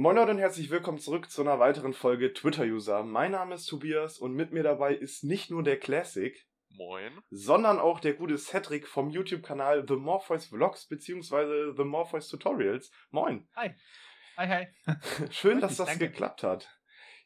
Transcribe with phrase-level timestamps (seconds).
[0.00, 3.02] Moin Leute und herzlich willkommen zurück zu einer weiteren Folge Twitter-User.
[3.02, 7.18] Mein Name ist Tobias und mit mir dabei ist nicht nur der Classic, Moin.
[7.30, 11.74] sondern auch der gute Cedric vom YouTube-Kanal The Morpheus Vlogs bzw.
[11.76, 12.92] The Morpheus Tutorials.
[13.10, 13.48] Moin.
[13.56, 13.74] Hi.
[14.36, 14.66] Hi, hi.
[15.32, 16.10] Schön, dass das danke.
[16.10, 16.77] geklappt hat.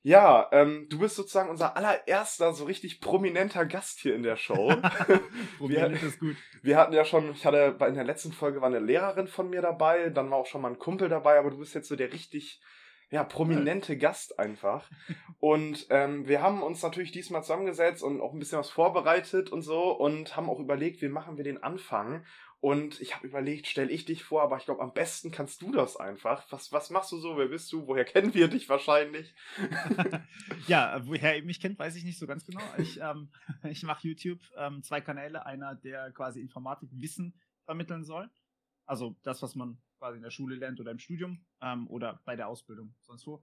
[0.04, 4.74] Ja, ähm, du bist sozusagen unser allererster, so richtig prominenter Gast hier in der Show.
[5.58, 6.36] Probieren ist gut.
[6.60, 9.48] Wir hatten ja schon, ich hatte bei in der letzten Folge war eine Lehrerin von
[9.48, 11.94] mir dabei, dann war auch schon mal ein Kumpel dabei, aber du bist jetzt so
[11.94, 12.60] der richtig,
[13.10, 14.90] ja, prominente Gast einfach.
[15.38, 19.62] Und ähm, wir haben uns natürlich diesmal zusammengesetzt und auch ein bisschen was vorbereitet und
[19.62, 22.24] so und haben auch überlegt, wie machen wir den Anfang.
[22.62, 25.72] Und ich habe überlegt, stell ich dich vor, aber ich glaube, am besten kannst du
[25.72, 26.46] das einfach.
[26.52, 27.36] Was, was machst du so?
[27.36, 27.88] Wer bist du?
[27.88, 29.34] Woher kennen wir dich wahrscheinlich?
[30.68, 32.62] ja, woher ihr mich kennt, weiß ich nicht so ganz genau.
[32.78, 33.32] Ich, ähm,
[33.64, 35.44] ich mache YouTube ähm, zwei Kanäle.
[35.44, 38.30] Einer, der quasi Informatik Wissen vermitteln soll.
[38.86, 42.36] Also das, was man quasi in der Schule lernt oder im Studium ähm, oder bei
[42.36, 43.42] der Ausbildung, sonst wo.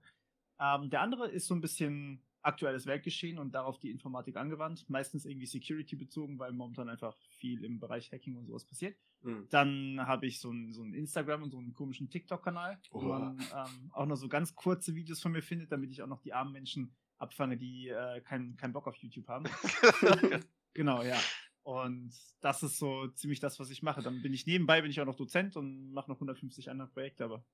[0.58, 4.88] Ähm, der andere ist so ein bisschen aktuelles Weltgeschehen und darauf die Informatik angewandt.
[4.88, 8.96] Meistens irgendwie Security bezogen, weil momentan einfach viel im Bereich Hacking und sowas passiert.
[9.22, 9.46] Hm.
[9.50, 13.38] Dann habe ich so ein, so ein Instagram und so einen komischen TikTok-Kanal, wo man
[13.38, 16.32] ähm, auch noch so ganz kurze Videos von mir findet, damit ich auch noch die
[16.32, 19.44] armen Menschen abfange, die äh, keinen keinen Bock auf YouTube haben.
[20.74, 21.18] genau, ja.
[21.62, 24.02] Und das ist so ziemlich das, was ich mache.
[24.02, 27.24] Dann bin ich nebenbei, bin ich auch noch Dozent und mache noch 150 andere Projekte,
[27.24, 27.44] aber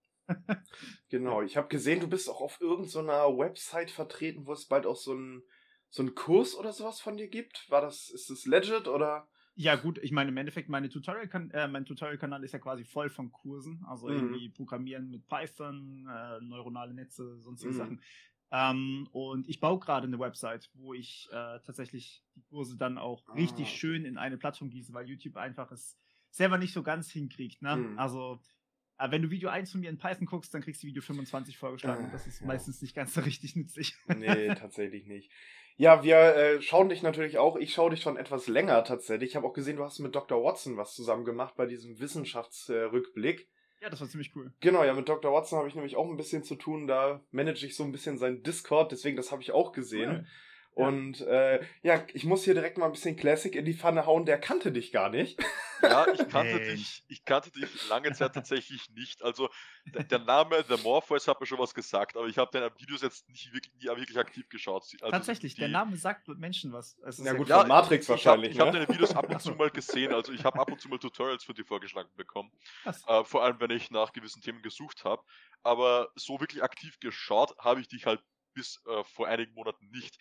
[1.09, 4.97] Genau, ich habe gesehen, du bist auch auf irgendeiner Website vertreten, wo es bald auch
[4.97, 5.43] so ein
[5.89, 7.71] so einen Kurs oder sowas von dir gibt.
[7.71, 9.29] War das, ist das legit oder?
[9.59, 13.09] Ja, gut, ich meine, im Endeffekt, meine Tutorial äh, mein Tutorial-Kanal ist ja quasi voll
[13.09, 13.83] von Kursen.
[13.87, 14.09] Also Mhm.
[14.11, 17.73] irgendwie Programmieren mit Python, äh, neuronale Netze, sonstige Mhm.
[17.73, 18.03] Sachen.
[18.51, 23.23] Ähm, und ich baue gerade eine Website, wo ich äh, tatsächlich die Kurse dann auch
[23.29, 25.99] Ah, richtig schön in eine Plattform gieße, weil YouTube einfach es
[26.31, 27.63] selber nicht so ganz hinkriegt.
[27.63, 27.87] Ne?
[27.87, 27.95] Mhm.
[27.95, 28.41] Also,
[28.99, 31.59] äh, wenn du Video 1 von mir in Python guckst, dann kriegst du Video 25
[31.59, 32.07] vorgeschlagen.
[32.07, 32.47] Äh, das ist ja.
[32.47, 33.97] meistens nicht ganz so richtig nützlich.
[34.09, 35.31] Nee, tatsächlich nicht.
[35.77, 37.57] Ja, wir äh, schauen dich natürlich auch.
[37.57, 39.31] Ich schaue dich schon etwas länger tatsächlich.
[39.31, 40.43] Ich habe auch gesehen, du hast mit Dr.
[40.43, 43.49] Watson was zusammen gemacht bei diesem Wissenschaftsrückblick.
[43.83, 44.55] ja, das war ziemlich cool.
[44.61, 45.33] Genau, ja, mit Dr.
[45.33, 46.87] Watson habe ich nämlich auch ein bisschen zu tun.
[46.87, 50.11] Da manage ich so ein bisschen seinen Discord, deswegen das habe ich auch gesehen.
[50.11, 50.27] Cool.
[50.77, 50.87] Ja.
[50.87, 54.27] Und äh, ja, ich muss hier direkt mal ein bisschen Classic in die Pfanne hauen.
[54.27, 55.39] Der kannte dich gar nicht.
[55.83, 56.69] Ja, ich kannte Mensch.
[56.71, 59.23] dich, ich kannte dich lange Zeit tatsächlich nicht.
[59.23, 59.51] Also
[59.85, 63.03] der, der Name The Morpheus hat mir schon was gesagt, aber ich habe deine Videos
[63.03, 64.85] jetzt nicht wirklich, nie wirklich aktiv geschaut.
[65.03, 66.97] Also Tatsächlich, der die- Name sagt Menschen was.
[67.05, 68.53] Es ist Na gut, Ja, von Matrix Ich habe wahrscheinlich.
[68.53, 68.73] ich hab ne?
[68.73, 71.45] deine Videos ab und zu mal gesehen, also ich habe ab und zu mal Tutorials
[71.45, 72.51] von dir vorgeschlagen bekommen.
[72.87, 75.23] Äh, vor allem, wenn ich nach gewissen Themen gesucht habe.
[75.63, 78.23] Aber so wirklich aktiv geschaut habe ich dich halt
[78.55, 80.19] bis äh, vor einigen Monaten nicht.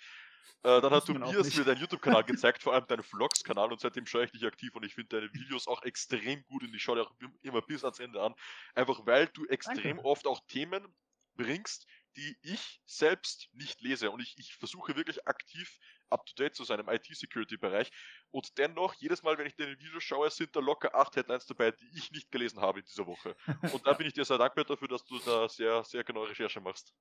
[0.63, 4.05] Äh, dann man auch Tobias mir deinen YouTube-Kanal gezeigt, vor allem deinen Vlogs-Kanal und seitdem
[4.05, 6.97] schaue ich dich aktiv und ich finde deine Videos auch extrem gut und ich schaue
[6.97, 8.33] dir auch im- immer bis ans Ende an.
[8.73, 10.03] Einfach weil du extrem Danke.
[10.03, 10.95] oft auch Themen
[11.35, 11.85] bringst,
[12.17, 15.77] die ich selbst nicht lese und ich, ich versuche wirklich aktiv
[16.09, 17.91] up-to-date zu sein im IT-Security-Bereich
[18.31, 21.71] und dennoch, jedes Mal, wenn ich deine Videos schaue, sind da locker acht Headlines dabei,
[21.71, 23.35] die ich nicht gelesen habe in dieser Woche.
[23.67, 26.61] Und da bin ich dir sehr dankbar dafür, dass du da sehr, sehr genaue Recherche
[26.61, 26.93] machst.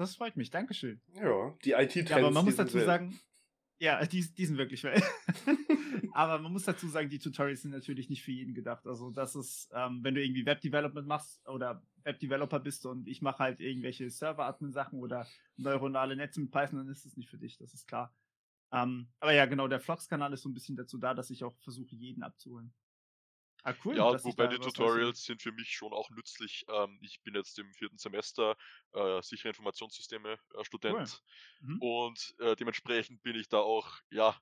[0.00, 0.98] Das freut mich, Dankeschön.
[1.12, 2.08] Ja, die IT-Trends.
[2.08, 2.86] Ja, aber man muss sind dazu wild.
[2.86, 3.20] sagen,
[3.78, 5.02] ja, die, die sind wirklich well.
[6.12, 8.86] aber man muss dazu sagen, die Tutorials sind natürlich nicht für jeden gedacht.
[8.86, 13.40] Also das ist, ähm, wenn du irgendwie Web-Development machst oder Web-Developer bist und ich mache
[13.40, 15.26] halt irgendwelche Server-Admin-Sachen oder
[15.58, 18.16] neuronale Netze mit Python, dann ist es nicht für dich, das ist klar.
[18.72, 21.58] Ähm, aber ja, genau, der Vlogs-Kanal ist so ein bisschen dazu da, dass ich auch
[21.58, 22.72] versuche, jeden abzuholen.
[23.64, 23.96] Ah, cool.
[23.96, 24.58] ja, wobei da die.
[24.58, 26.64] Tutorials sind für mich schon auch nützlich.
[26.68, 28.56] Ähm, ich bin jetzt im vierten Semester
[28.92, 31.22] äh, sichere Informationssysteme äh, Student
[31.60, 31.78] Mhm.
[31.78, 34.40] und äh, dementsprechend bin ich da auch, ja,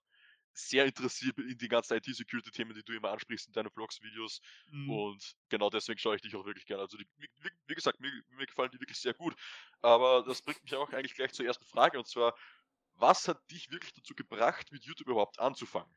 [0.52, 4.40] sehr interessiert in die ganzen IT-Security-Themen, die du immer ansprichst in deinen Vlogs-Videos.
[4.70, 4.90] Mhm.
[4.90, 6.82] Und genau deswegen schaue ich dich auch wirklich gerne.
[6.82, 7.28] Also, die, wie,
[7.66, 9.36] wie gesagt, mir, mir gefallen die wirklich sehr gut.
[9.82, 11.98] Aber das bringt mich auch eigentlich gleich zur ersten Frage.
[11.98, 12.34] Und zwar,
[12.94, 15.94] was hat dich wirklich dazu gebracht, mit YouTube überhaupt anzufangen?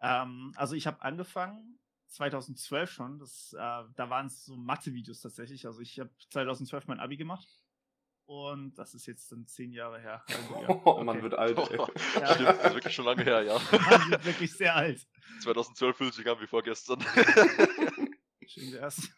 [0.00, 1.78] Ähm, also ich habe angefangen
[2.08, 3.18] 2012 schon.
[3.18, 5.66] Das, äh, da waren es so Mathe-Videos tatsächlich.
[5.66, 7.48] Also ich habe 2012 mein Abi gemacht.
[8.28, 10.24] Und das ist jetzt dann zehn Jahre her.
[10.28, 11.22] Also, ja, Oh, man okay.
[11.22, 11.78] wird alt, ey.
[12.20, 12.34] Ja.
[12.34, 13.54] Stimmt, das ist wirklich schon lange her, ja.
[13.70, 15.06] Man wird wirklich sehr alt.
[15.42, 17.00] 2012 fühlt sich an wie vorgestern.
[18.46, 19.08] Schön wär's.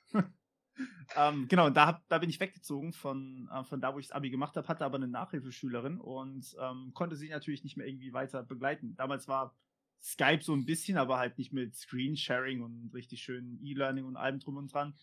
[1.17, 4.17] ähm, genau, und da, da bin ich weggezogen von, äh, von da, wo ich das
[4.17, 8.13] Abi gemacht habe, hatte aber eine Nachhilfeschülerin und ähm, konnte sie natürlich nicht mehr irgendwie
[8.13, 8.95] weiter begleiten.
[8.97, 9.57] Damals war
[10.01, 14.39] Skype so ein bisschen, aber halt nicht mit Screensharing und richtig schön E-Learning und allem
[14.39, 14.95] drum und dran.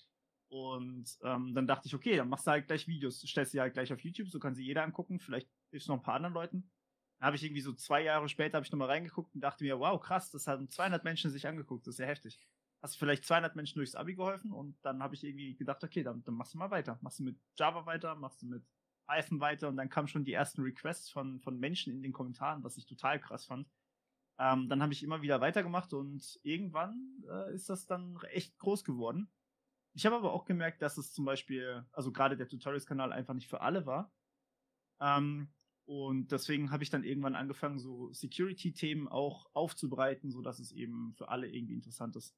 [0.47, 3.74] Und ähm, dann dachte ich, okay, dann machst du halt gleich Videos, stellst sie halt
[3.74, 6.33] gleich auf YouTube, so kann sie jeder angucken, vielleicht hilfst du noch ein paar anderen
[6.33, 6.69] Leuten.
[7.19, 9.80] Dann habe ich irgendwie so zwei Jahre später habe ich nochmal reingeguckt und dachte mir,
[9.80, 12.39] wow, krass, das haben 200 Menschen sich angeguckt, das ist ja heftig.
[12.81, 16.24] hast vielleicht 200 Menschen durchs Abi geholfen und dann habe ich irgendwie gedacht, okay, dann,
[16.24, 17.00] dann machst du mal weiter.
[17.01, 18.63] Machst du mit Java weiter, machst du mit
[19.07, 22.63] Python weiter und dann kamen schon die ersten Requests von, von Menschen in den Kommentaren,
[22.63, 23.68] was ich total krass fand.
[24.38, 28.84] Ähm, dann habe ich immer wieder weitergemacht und irgendwann äh, ist das dann echt groß
[28.84, 29.30] geworden.
[29.94, 33.48] Ich habe aber auch gemerkt, dass es zum Beispiel, also gerade der Tutorials-Kanal einfach nicht
[33.48, 34.12] für alle war.
[35.00, 35.54] Ähm,
[35.86, 41.30] und deswegen habe ich dann irgendwann angefangen, so Security-Themen auch aufzubreiten, sodass es eben für
[41.30, 42.36] alle irgendwie interessant ist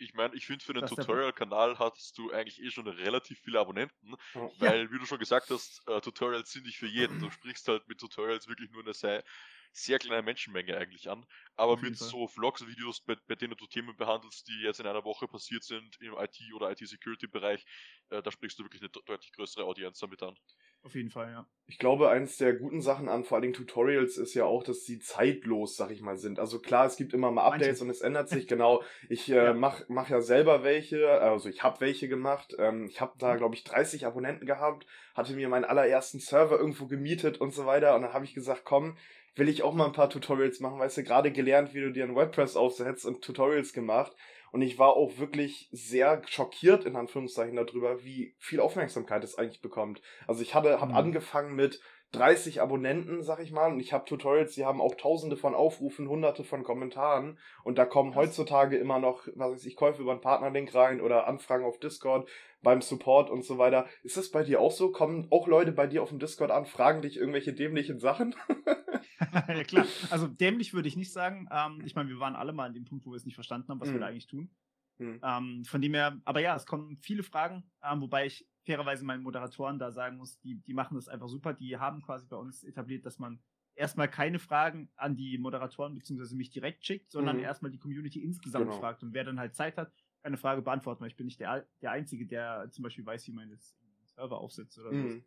[0.00, 4.14] ich meine, ich finde, für einen Tutorial-Kanal hast du eigentlich eh schon relativ viele Abonnenten,
[4.34, 4.50] ja.
[4.58, 7.18] weil, wie du schon gesagt hast, äh, Tutorials sind nicht für jeden.
[7.20, 9.22] Du sprichst halt mit Tutorials wirklich nur eine sehr,
[9.72, 11.24] sehr kleine Menschenmenge eigentlich an.
[11.56, 12.08] Aber mit Fall.
[12.08, 16.00] so Vlogs-Videos, bei, bei, denen du Themen behandelst, die jetzt in einer Woche passiert sind,
[16.00, 17.64] im IT- oder IT-Security-Bereich,
[18.10, 20.36] äh, da sprichst du wirklich eine deutlich größere Audienz damit an.
[20.82, 21.46] Auf jeden Fall, ja.
[21.66, 24.84] Ich glaube, eins der guten Sachen an vor allen Dingen Tutorials ist ja auch, dass
[24.84, 26.40] sie zeitlos, sag ich mal, sind.
[26.40, 27.84] Also klar, es gibt immer mal Updates Manche.
[27.84, 28.82] und es ändert sich, genau.
[29.08, 29.52] Ich äh, ja.
[29.52, 32.56] mach, mach ja selber welche, also ich habe welche gemacht.
[32.58, 36.86] Ähm, ich habe da, glaube ich, 30 Abonnenten gehabt, hatte mir meinen allerersten Server irgendwo
[36.86, 37.94] gemietet und so weiter.
[37.94, 38.96] Und dann habe ich gesagt, komm,
[39.36, 42.04] will ich auch mal ein paar Tutorials machen, weißt du, gerade gelernt, wie du dir
[42.04, 44.12] ein WordPress aufsetzt und Tutorials gemacht.
[44.52, 49.62] Und ich war auch wirklich sehr schockiert, in Anführungszeichen, darüber, wie viel Aufmerksamkeit es eigentlich
[49.62, 50.02] bekommt.
[50.26, 50.98] Also ich hatte, habe mhm.
[50.98, 51.80] angefangen mit
[52.12, 56.08] 30 Abonnenten, sag ich mal, und ich habe Tutorials, die haben auch tausende von Aufrufen,
[56.08, 60.20] hunderte von Kommentaren und da kommen heutzutage immer noch, was weiß ich, Käufe über einen
[60.20, 62.28] Partnerlink rein oder Anfragen auf Discord
[62.62, 63.86] beim Support und so weiter.
[64.02, 64.90] Ist das bei dir auch so?
[64.90, 68.34] Kommen auch Leute bei dir auf dem Discord an, fragen dich irgendwelche dämlichen Sachen?
[69.48, 69.86] ja, klar.
[70.10, 71.48] Also dämlich würde ich nicht sagen.
[71.50, 73.68] Ähm, ich meine, wir waren alle mal an dem Punkt, wo wir es nicht verstanden
[73.68, 73.94] haben, was mhm.
[73.94, 74.50] wir da eigentlich tun.
[74.98, 75.20] Mhm.
[75.22, 79.22] Ähm, von dem her, aber ja, es kommen viele Fragen, ähm, wobei ich fairerweise meinen
[79.22, 81.54] Moderatoren da sagen muss, die, die machen das einfach super.
[81.54, 83.40] Die haben quasi bei uns etabliert, dass man
[83.74, 86.34] erstmal keine Fragen an die Moderatoren bzw.
[86.34, 87.44] mich direkt schickt, sondern mhm.
[87.44, 88.78] erstmal die Community insgesamt genau.
[88.78, 89.02] fragt.
[89.02, 91.92] Und wer dann halt Zeit hat, eine Frage beantworten, weil ich bin nicht der, der
[91.92, 93.74] Einzige, der zum Beispiel weiß, wie man das
[94.04, 95.24] Server aufsetzt oder mhm.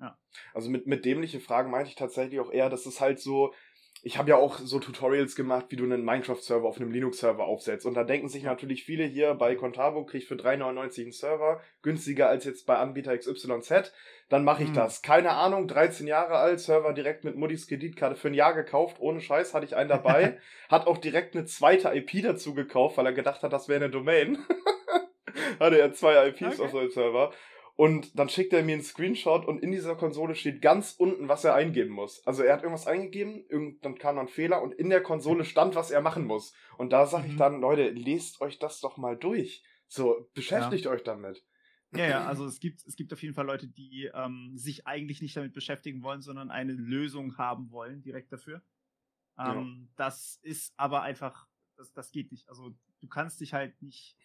[0.00, 0.18] Ja.
[0.54, 3.52] Also mit, mit dämliche Fragen meinte ich tatsächlich auch eher, dass es halt so,
[4.02, 7.84] ich habe ja auch so Tutorials gemacht, wie du einen Minecraft-Server auf einem Linux-Server aufsetzt.
[7.84, 11.60] Und da denken sich natürlich viele hier bei Contavo, krieg ich für 3,99 einen Server,
[11.82, 13.92] günstiger als jetzt bei Anbieter XYZ.
[14.28, 14.74] Dann mache ich mhm.
[14.74, 15.02] das.
[15.02, 19.20] Keine Ahnung, 13 Jahre alt, Server direkt mit Muddis Kreditkarte für ein Jahr gekauft, ohne
[19.20, 20.38] Scheiß, hatte ich einen dabei.
[20.68, 23.90] hat auch direkt eine zweite IP dazu gekauft, weil er gedacht hat, das wäre eine
[23.90, 24.38] Domain.
[25.58, 26.62] hatte er zwei IPs okay.
[26.62, 27.32] auf seinem Server.
[27.78, 31.44] Und dann schickt er mir einen Screenshot und in dieser Konsole steht ganz unten, was
[31.44, 32.26] er eingeben muss.
[32.26, 33.44] Also er hat irgendwas eingegeben,
[33.82, 36.52] dann kam dann ein Fehler und in der Konsole stand, was er machen muss.
[36.76, 37.30] Und da sage mhm.
[37.30, 39.62] ich dann, Leute, lest euch das doch mal durch.
[39.86, 40.90] So, beschäftigt ja.
[40.90, 41.44] euch damit.
[41.92, 45.22] Ja, ja, also es gibt, es gibt auf jeden Fall Leute, die ähm, sich eigentlich
[45.22, 48.60] nicht damit beschäftigen wollen, sondern eine Lösung haben wollen, direkt dafür.
[49.38, 49.94] Ähm, ja.
[49.94, 51.46] Das ist aber einfach,
[51.76, 52.48] das, das geht nicht.
[52.48, 54.16] Also du kannst dich halt nicht,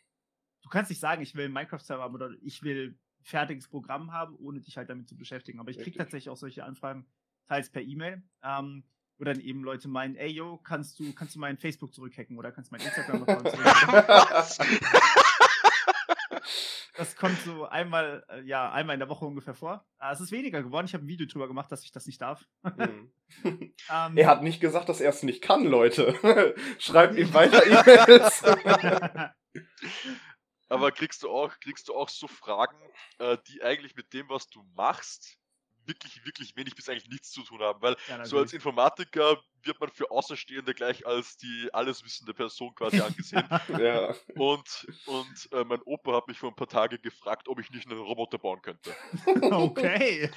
[0.63, 4.35] du kannst nicht sagen, ich will einen Minecraft-Server haben oder ich will fertiges Programm haben,
[4.37, 5.59] ohne dich halt damit zu beschäftigen.
[5.59, 7.05] Aber ich kriege tatsächlich auch solche Anfragen,
[7.47, 8.83] teils per E-Mail, ähm,
[9.17, 12.51] wo dann eben Leute meinen, ey yo, kannst du, kannst du meinen Facebook zurückhacken oder
[12.51, 14.79] kannst du meinen Instagram-Account zurückhacken?
[16.97, 19.85] das kommt so einmal, äh, ja, einmal in der Woche ungefähr vor.
[19.99, 20.85] Äh, es ist weniger geworden.
[20.85, 22.45] Ich habe ein Video drüber gemacht, dass ich das nicht darf.
[22.63, 23.11] Mhm.
[23.43, 26.15] ähm, er hat nicht gesagt, dass er es nicht kann, Leute.
[26.79, 28.43] Schreibt ihm weiter E-Mails.
[30.73, 32.77] Aber kriegst du auch, kriegst du auch so Fragen,
[33.19, 35.37] äh, die eigentlich mit dem, was du machst,
[35.85, 39.79] wirklich, wirklich wenig bis eigentlich nichts zu tun haben, weil ja, so als Informatiker wird
[39.79, 43.47] man für Außerstehende gleich als die alleswissende Person quasi angesehen.
[43.79, 44.13] ja.
[44.35, 47.89] Und, und äh, mein Opa hat mich vor ein paar Tagen gefragt, ob ich nicht
[47.89, 48.95] einen Roboter bauen könnte.
[49.53, 50.31] Okay.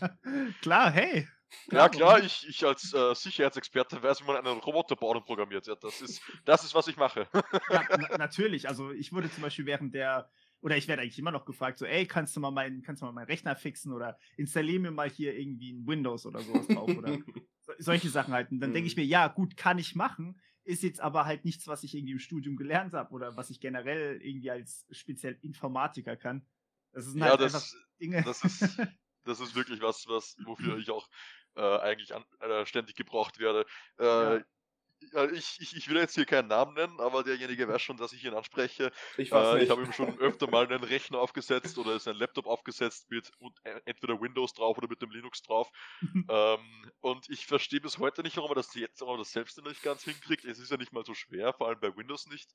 [0.62, 1.28] Klar, hey.
[1.70, 5.66] Ja, klar, ich, ich als äh, Sicherheitsexperte weiß, wie man einen Roboter baut und programmiert.
[5.66, 7.28] Ja, das, ist, das ist, was ich mache.
[7.70, 8.68] ja, natürlich.
[8.68, 10.30] Also, ich wurde zum Beispiel während der
[10.64, 13.06] oder ich werde eigentlich immer noch gefragt, so, ey, kannst du mal meinen, kannst du
[13.06, 16.88] mal meinen Rechner fixen oder installier mir mal hier irgendwie ein Windows oder sowas drauf
[16.88, 17.18] oder
[17.78, 18.50] solche Sachen halt.
[18.50, 19.02] Und dann denke ich mhm.
[19.02, 22.18] mir, ja, gut, kann ich machen, ist jetzt aber halt nichts, was ich irgendwie im
[22.18, 26.46] Studium gelernt habe oder was ich generell irgendwie als speziell Informatiker kann.
[26.92, 27.68] Das sind halt ja, das, einfach
[28.00, 28.22] Dinge.
[28.22, 28.78] Das ist,
[29.24, 31.06] das ist wirklich was, was, wofür ich auch
[31.56, 33.66] äh, eigentlich an, äh, ständig gebraucht werde.
[33.98, 34.44] Äh, ja
[35.32, 38.24] ich, ich, ich will jetzt hier keinen Namen nennen, aber derjenige weiß schon, dass ich
[38.24, 38.90] ihn anspreche.
[39.16, 42.46] Ich, äh, ich habe ihm schon öfter mal einen Rechner aufgesetzt oder ist ein Laptop
[42.46, 43.30] aufgesetzt mit
[43.64, 45.70] e, entweder Windows drauf oder mit dem Linux drauf.
[46.28, 49.62] ähm, und ich verstehe bis heute nicht, warum er das jetzt warum er das selbst
[49.62, 50.44] nicht ganz hinkriegt.
[50.44, 52.50] Es ist ja nicht mal so schwer, vor allem bei Windows nicht.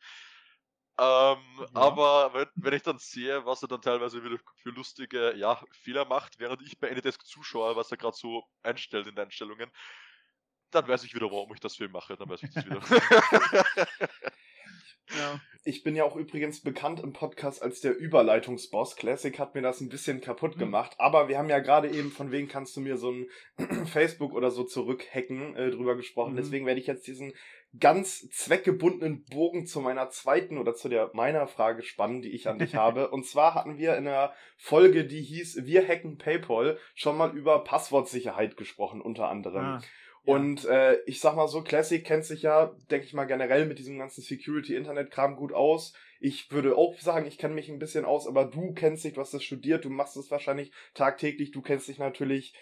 [1.00, 1.68] Ähm, ja.
[1.76, 6.04] Aber wenn, wenn, ich dann sehe, was er dann teilweise wieder für lustige ja, Fehler
[6.04, 9.72] macht, während ich bei Anydesk zuschaue, was er gerade so einstellt in den Einstellungen,
[10.72, 12.18] dann weiß ich wieder, warum ich das für ihn mache.
[12.18, 12.82] Dann weiß ich das wieder.
[15.18, 15.40] Ja.
[15.66, 18.96] Ich bin ja auch übrigens bekannt im Podcast als der Überleitungsboss.
[18.96, 20.60] Classic hat mir das ein bisschen kaputt hm.
[20.60, 20.96] gemacht.
[20.98, 23.28] Aber wir haben ja gerade eben, von wem kannst du mir so ein
[23.86, 26.34] Facebook oder so zurückhacken, äh, drüber gesprochen.
[26.34, 26.38] Mhm.
[26.38, 27.34] Deswegen werde ich jetzt diesen
[27.78, 32.58] ganz zweckgebundenen Bogen zu meiner zweiten oder zu der meiner Frage spannen, die ich an
[32.58, 33.10] dich habe.
[33.10, 37.64] Und zwar hatten wir in einer Folge, die hieß Wir hacken PayPal, schon mal über
[37.64, 39.66] Passwortsicherheit gesprochen, unter anderem.
[39.66, 39.82] Ah.
[40.30, 43.80] Und äh, ich sag mal so, Classic kennt sich ja, denke ich mal, generell mit
[43.80, 45.94] diesem ganzen Security-Internet-Kram gut aus.
[46.20, 49.22] Ich würde auch sagen, ich kenne mich ein bisschen aus, aber du kennst dich, du
[49.22, 52.54] hast das studiert, du machst es wahrscheinlich tagtäglich, du kennst dich natürlich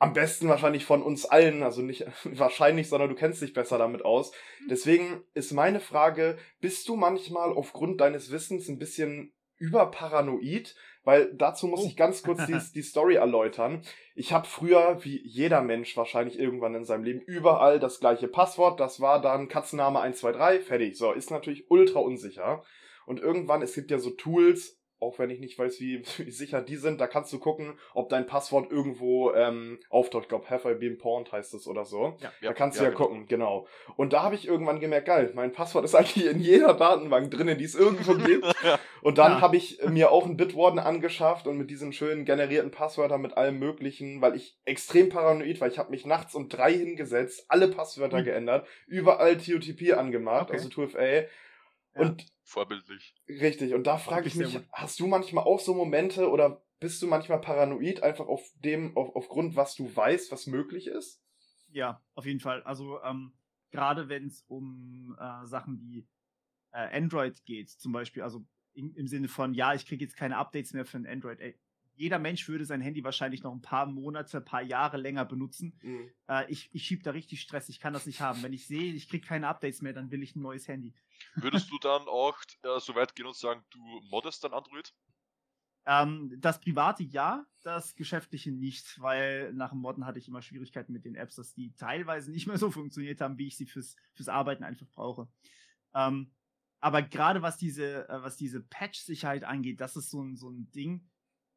[0.00, 4.04] am besten wahrscheinlich von uns allen, also nicht wahrscheinlich, sondern du kennst dich besser damit
[4.04, 4.32] aus.
[4.58, 4.68] Mhm.
[4.68, 10.74] Deswegen ist meine Frage, bist du manchmal aufgrund deines Wissens ein bisschen überparanoid?
[11.04, 11.86] Weil dazu muss oh.
[11.86, 13.82] ich ganz kurz die, die Story erläutern.
[14.14, 18.78] Ich habe früher, wie jeder Mensch wahrscheinlich irgendwann in seinem Leben, überall das gleiche Passwort.
[18.78, 20.96] Das war dann Katzenname 123, fertig.
[20.96, 22.62] So, ist natürlich ultra unsicher.
[23.06, 26.62] Und irgendwann, es gibt ja so Tools, auch wenn ich nicht weiß, wie, wie, sicher
[26.62, 30.24] die sind, da kannst du gucken, ob dein Passwort irgendwo ähm, auftaucht.
[30.24, 32.16] Ich glaube, Have I Been Pawned heißt es oder so.
[32.20, 33.06] Ja, da kannst ja, du ja, genau.
[33.08, 33.66] gucken, genau.
[33.96, 37.58] Und da habe ich irgendwann gemerkt, geil, mein Passwort ist eigentlich in jeder Datenbank drinnen,
[37.58, 38.46] die es irgendwo gibt.
[39.02, 39.40] Und dann ja.
[39.40, 43.58] habe ich mir auch ein Bitwarden angeschafft und mit diesen schönen generierten Passwörtern mit allem
[43.58, 45.68] möglichen, weil ich extrem paranoid war.
[45.68, 48.24] Ich habe mich nachts um drei hingesetzt, alle Passwörter mhm.
[48.24, 50.52] geändert, überall TOTP angemacht, okay.
[50.52, 51.26] also 2FA.
[51.94, 53.14] Und vorbildlich.
[53.28, 57.06] Richtig, und da frage ich mich, hast du manchmal auch so Momente oder bist du
[57.06, 61.22] manchmal paranoid einfach auf dem, auf, aufgrund, was du weißt, was möglich ist?
[61.68, 62.62] Ja, auf jeden Fall.
[62.64, 63.32] Also ähm,
[63.70, 66.06] gerade wenn es um äh, Sachen wie
[66.72, 68.44] äh, Android geht, zum Beispiel, also
[68.74, 71.38] in, im Sinne von, ja, ich kriege jetzt keine Updates mehr für ein Android.
[71.94, 75.78] Jeder Mensch würde sein Handy wahrscheinlich noch ein paar Monate, ein paar Jahre länger benutzen.
[75.82, 76.10] Mhm.
[76.28, 78.42] Äh, ich ich schiebe da richtig Stress, ich kann das nicht haben.
[78.42, 80.94] Wenn ich sehe, ich kriege keine Updates mehr, dann will ich ein neues Handy.
[81.34, 83.78] Würdest du dann auch äh, so weit gehen und sagen, du
[84.10, 84.92] moddest dann Android?
[85.84, 90.92] Ähm, das private ja, das geschäftliche nicht, weil nach dem Modden hatte ich immer Schwierigkeiten
[90.92, 93.96] mit den Apps, dass die teilweise nicht mehr so funktioniert haben, wie ich sie fürs,
[94.14, 95.28] fürs Arbeiten einfach brauche.
[95.94, 96.32] Ähm,
[96.80, 100.70] aber gerade was diese, äh, was diese Patch-Sicherheit angeht, das ist so ein, so ein
[100.70, 101.08] Ding,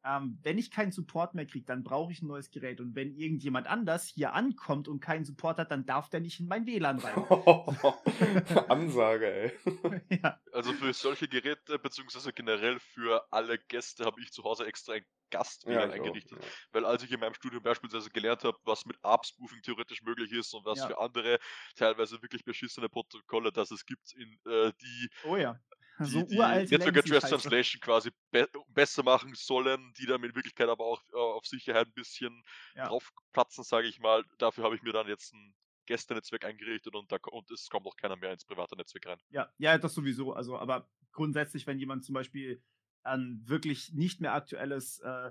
[0.06, 2.80] ähm, wenn ich keinen Support mehr kriege, dann brauche ich ein neues Gerät.
[2.80, 6.46] Und wenn irgendjemand anders hier ankommt und keinen Support hat, dann darf der nicht in
[6.46, 7.14] mein WLAN rein.
[8.68, 9.52] Ansage, ey.
[10.22, 10.40] ja.
[10.52, 15.04] Also für solche Geräte, beziehungsweise generell für alle Gäste, habe ich zu Hause extra ein
[15.30, 16.38] Gast ja, eingerichtet.
[16.38, 16.50] Auch, ja.
[16.72, 20.54] Weil als ich in meinem Studium beispielsweise gelernt habe, was mit ARP-Spoofing theoretisch möglich ist
[20.54, 20.86] und was ja.
[20.86, 21.38] für andere
[21.74, 25.58] teilweise wirklich beschissene Protokolle, dass es gibt, in äh, die oh ja
[26.00, 30.34] so die, uralt die Network Address Translation quasi be besser machen sollen, die dann in
[30.34, 32.42] Wirklichkeit aber auch äh, auf Sicherheit ein bisschen
[32.74, 32.88] ja.
[32.88, 34.24] draufplatzen, sage ich mal.
[34.38, 35.54] Dafür habe ich mir dann jetzt ein
[35.86, 39.18] Gästenetzwerk eingerichtet und, da, und es kommt auch keiner mehr ins private Netzwerk rein.
[39.30, 40.32] Ja, ja, das sowieso.
[40.32, 42.62] Also, aber grundsätzlich, wenn jemand zum Beispiel
[43.02, 45.30] ein wirklich nicht mehr aktuelles äh,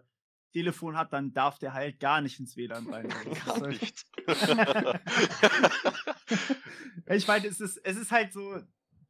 [0.53, 3.11] Telefon hat, dann darf der halt gar nicht ins WLAN rein.
[3.11, 4.05] Also, gar nicht.
[7.07, 8.61] ich meine, es ist, es ist halt so,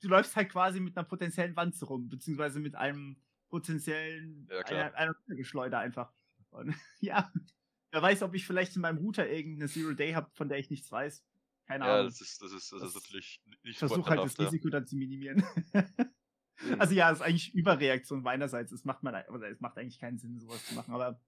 [0.06, 3.18] du läufst halt quasi mit einer potenziellen Wand rum, beziehungsweise mit einem
[3.50, 6.14] potenziellen ja, einer, einer Geschleuder einfach.
[6.52, 7.32] Und, ja,
[7.92, 10.70] wer weiß, ob ich vielleicht in meinem Router irgendeine Zero Day habe, von der ich
[10.70, 11.26] nichts weiß.
[11.66, 11.98] Keine Ahnung.
[11.98, 14.86] Ja, das ist, das ist, das, das ist natürlich nicht Versuch halt das Risiko dann
[14.86, 15.44] zu minimieren.
[16.78, 18.72] also ja, es ist eigentlich Überreaktion meinerseits.
[18.72, 21.20] Es macht, man, es macht eigentlich keinen Sinn, sowas zu machen, aber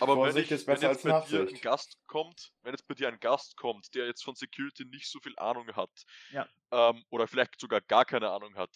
[0.00, 3.08] aber Vorsicht wenn, ich, wenn jetzt bei dir ein Gast kommt, wenn jetzt bei dir
[3.08, 5.90] ein Gast kommt, der jetzt von Security nicht so viel Ahnung hat,
[6.30, 6.48] ja.
[6.70, 8.70] ähm, oder vielleicht sogar gar keine Ahnung hat,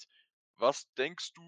[0.56, 1.42] was denkst du,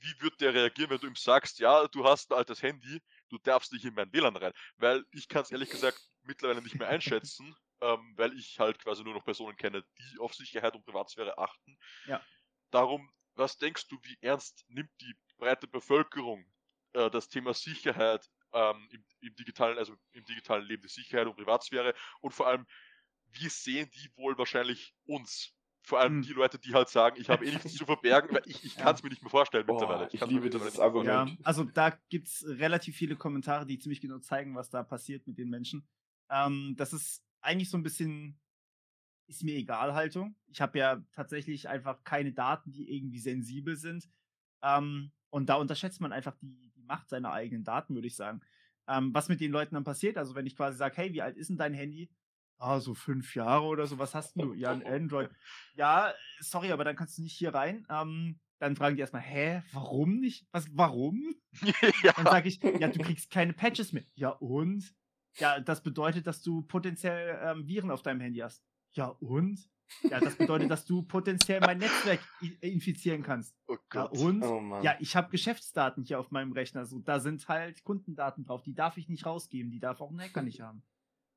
[0.00, 3.38] wie wird der reagieren, wenn du ihm sagst, ja, du hast ein altes Handy, du
[3.38, 4.52] darfst nicht in mein WLAN rein?
[4.76, 9.02] Weil ich kann es ehrlich gesagt mittlerweile nicht mehr einschätzen, ähm, weil ich halt quasi
[9.02, 11.78] nur noch Personen kenne, die auf Sicherheit und Privatsphäre achten.
[12.06, 12.22] Ja.
[12.70, 16.44] Darum, was denkst du, wie ernst nimmt die breite Bevölkerung
[16.92, 21.36] äh, das Thema Sicherheit ähm, im, im, digitalen, also im digitalen Leben die Sicherheit und
[21.36, 22.66] Privatsphäre und vor allem,
[23.32, 25.54] wie sehen die wohl wahrscheinlich uns?
[25.82, 26.22] Vor allem hm.
[26.22, 28.94] die Leute, die halt sagen, ich habe eh nichts zu verbergen, weil ich, ich kann
[28.94, 30.08] es mir nicht mehr vorstellen Boah, mittlerweile.
[30.08, 31.30] Ich, ich liebe dieses Argument.
[31.30, 35.26] Ja, also da gibt es relativ viele Kommentare, die ziemlich genau zeigen, was da passiert
[35.26, 35.88] mit den Menschen.
[36.30, 38.38] Ähm, das ist eigentlich so ein bisschen,
[39.28, 40.36] ist mir egal Haltung.
[40.48, 44.08] Ich habe ja tatsächlich einfach keine Daten, die irgendwie sensibel sind.
[44.62, 48.40] Ähm, und da unterschätzt man einfach die, die Macht seiner eigenen Daten, würde ich sagen.
[48.88, 51.36] Ähm, was mit den Leuten dann passiert, also wenn ich quasi sage, hey, wie alt
[51.36, 52.10] ist denn dein Handy?
[52.58, 54.52] Ah, so fünf Jahre oder so, was hast du?
[54.54, 55.30] Ja, ein Android.
[55.74, 57.86] Ja, sorry, aber dann kannst du nicht hier rein.
[57.88, 60.46] Ähm, dann fragen die erstmal, hä, warum nicht?
[60.50, 61.36] Was, warum?
[62.02, 62.12] ja.
[62.16, 64.04] Dann sage ich, ja, du kriegst keine Patches mehr.
[64.14, 64.92] Ja, und?
[65.36, 68.64] Ja, das bedeutet, dass du potenziell ähm, Viren auf deinem Handy hast.
[68.92, 69.70] Ja, und?
[70.02, 72.20] Ja, das bedeutet, dass du potenziell mein Netzwerk
[72.60, 73.56] infizieren kannst.
[73.66, 74.14] Oh Gott.
[74.16, 76.84] Ja, und Oh ja, ich habe Geschäftsdaten hier auf meinem Rechner.
[76.84, 78.62] So, da sind halt Kundendaten drauf.
[78.62, 79.70] Die darf ich nicht rausgeben.
[79.70, 80.82] Die darf auch ein Hacker nicht haben.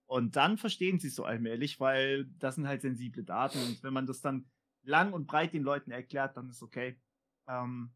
[0.05, 3.59] Und dann verstehen sie es so allmählich, weil das sind halt sensible Daten.
[3.59, 4.45] Und wenn man das dann
[4.83, 6.99] lang und breit den Leuten erklärt, dann ist okay.
[7.47, 7.93] Ähm,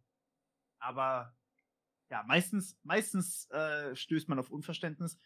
[0.79, 1.35] aber
[2.09, 5.19] ja, meistens, meistens äh, stößt man auf Unverständnis.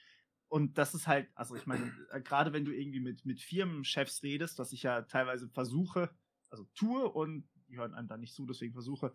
[0.49, 4.23] Und das ist halt, also ich meine, äh, gerade wenn du irgendwie mit, mit Firmenchefs
[4.23, 6.09] redest, was ich ja teilweise versuche,
[6.49, 9.13] also tue und die hören einem dann nicht zu, deswegen versuche,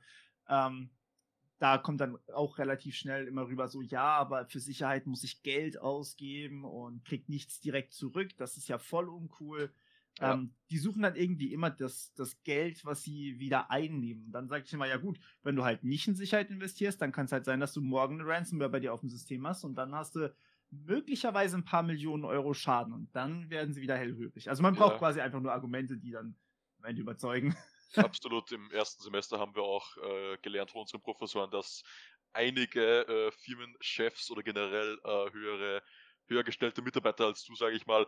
[0.49, 0.91] ähm,
[1.59, 5.43] da kommt dann auch relativ schnell immer rüber so, ja, aber für Sicherheit muss ich
[5.43, 8.37] Geld ausgeben und krieg nichts direkt zurück.
[8.37, 9.73] Das ist ja voll uncool.
[10.21, 10.35] Ja.
[10.35, 14.31] Ähm, die suchen dann irgendwie immer das, das Geld, was sie wieder einnehmen.
[14.31, 17.27] Dann sage ich immer, ja gut, wenn du halt nicht in Sicherheit investierst, dann kann
[17.27, 19.75] es halt sein, dass du morgen eine Ransomware bei dir auf dem System hast und
[19.75, 20.33] dann hast du
[20.85, 24.49] möglicherweise ein paar Millionen Euro Schaden und dann werden sie wieder hellhörig.
[24.49, 24.99] Also man braucht Ja.
[24.99, 26.37] quasi einfach nur Argumente, die dann
[26.79, 27.55] am Ende überzeugen.
[27.97, 28.51] Absolut.
[28.53, 31.83] Im ersten Semester haben wir auch äh, gelernt von unseren Professoren, dass
[32.33, 35.83] einige äh, Firmenchefs oder generell äh, höhere,
[36.27, 38.07] höher gestellte Mitarbeiter als du, sage ich mal,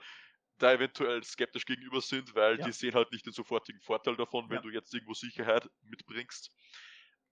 [0.59, 2.67] da eventuell skeptisch gegenüber sind, weil Ja.
[2.67, 4.63] die sehen halt nicht den sofortigen Vorteil davon, wenn Ja.
[4.63, 6.51] du jetzt irgendwo Sicherheit mitbringst.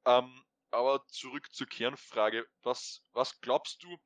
[0.06, 2.46] Ähm, aber zurück zur Kernfrage.
[2.62, 3.96] Was, was glaubst du,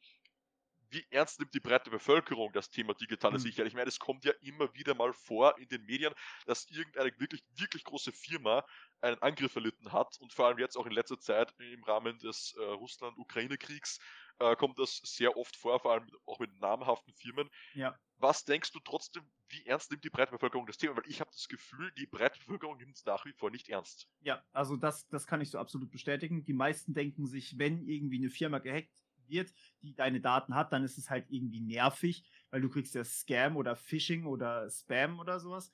[0.90, 3.40] wie ernst nimmt die breite Bevölkerung das Thema digitale Hm.
[3.40, 3.68] Sicherheit?
[3.68, 6.14] Ich meine, es kommt ja immer wieder mal vor in den Medien,
[6.46, 8.64] dass irgendeine wirklich, wirklich große Firma
[9.00, 12.54] einen Angriff erlitten hat und vor allem jetzt auch in letzter Zeit im Rahmen des
[12.58, 13.98] äh, Russland-Ukraine-Kriegs
[14.40, 17.48] äh, kommt das sehr oft vor, vor allem mit, auch mit namhaften Firmen.
[17.74, 17.98] Ja.
[18.16, 20.96] Was denkst du trotzdem, wie ernst nimmt die breite Bevölkerung das Thema?
[20.96, 24.08] Weil ich habe das Gefühl, die breite Bevölkerung nimmt es nach wie vor nicht ernst.
[24.20, 26.44] Ja, also das, das kann ich so absolut bestätigen.
[26.44, 28.90] Die meisten denken sich, wenn irgendwie eine Firma gehackt
[29.28, 33.04] wird, die deine Daten hat, dann ist es halt irgendwie nervig, weil du kriegst ja
[33.04, 35.70] Scam oder Phishing oder Spam oder sowas.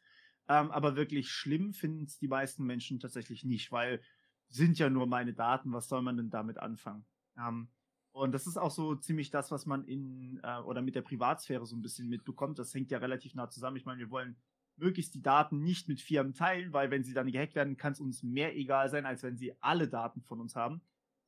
[0.49, 4.01] Ähm, aber wirklich schlimm finden es die meisten Menschen tatsächlich nicht, weil
[4.49, 7.07] sind ja nur meine Daten, was soll man denn damit anfangen?
[7.39, 7.69] Ähm,
[8.13, 11.67] und das ist auch so ziemlich das, was man in äh, oder mit der Privatsphäre
[11.67, 12.59] so ein bisschen mitbekommt.
[12.61, 13.77] Das hängt ja relativ nah zusammen.
[13.77, 14.37] Ich meine, wir wollen
[14.77, 18.01] möglichst die Daten nicht mit Firmen teilen, weil wenn sie dann gehackt werden, kann es
[18.01, 20.81] uns mehr egal sein, als wenn sie alle Daten von uns haben.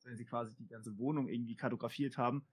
[0.07, 2.47] Wenn sie quasi die ganze Wohnung irgendwie kartografiert haben.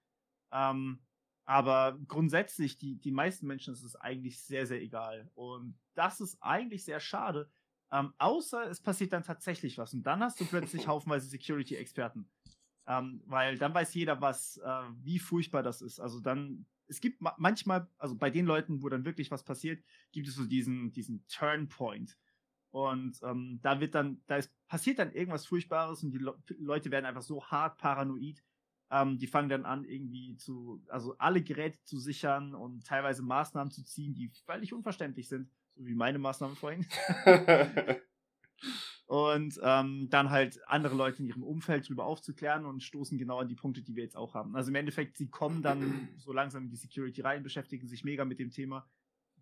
[0.52, 0.98] Ähm,
[1.44, 5.30] aber grundsätzlich, die, die meisten Menschen ist es eigentlich sehr, sehr egal.
[5.34, 7.48] Und das ist eigentlich sehr schade.
[7.92, 9.94] Ähm, außer es passiert dann tatsächlich was.
[9.94, 12.28] Und dann hast du plötzlich haufenweise Security-Experten.
[12.86, 16.00] Ähm, weil dann weiß jeder, was, äh, wie furchtbar das ist.
[16.00, 19.82] Also dann, es gibt ma manchmal, also bei den Leuten, wo dann wirklich was passiert,
[20.12, 22.18] gibt es so diesen, diesen Turnpoint.
[22.74, 26.90] Und ähm, da wird dann, da ist, passiert dann irgendwas Furchtbares und die Le Leute
[26.90, 28.42] werden einfach so hart paranoid.
[28.90, 33.70] Ähm, die fangen dann an, irgendwie zu, also alle Geräte zu sichern und teilweise Maßnahmen
[33.70, 36.84] zu ziehen, die völlig unverständlich sind, so wie meine Maßnahmen vorhin.
[39.06, 43.46] und ähm, dann halt andere Leute in ihrem Umfeld drüber aufzuklären und stoßen genau an
[43.46, 44.56] die Punkte, die wir jetzt auch haben.
[44.56, 48.24] Also im Endeffekt, sie kommen dann so langsam in die Security rein, beschäftigen sich mega
[48.24, 48.84] mit dem Thema,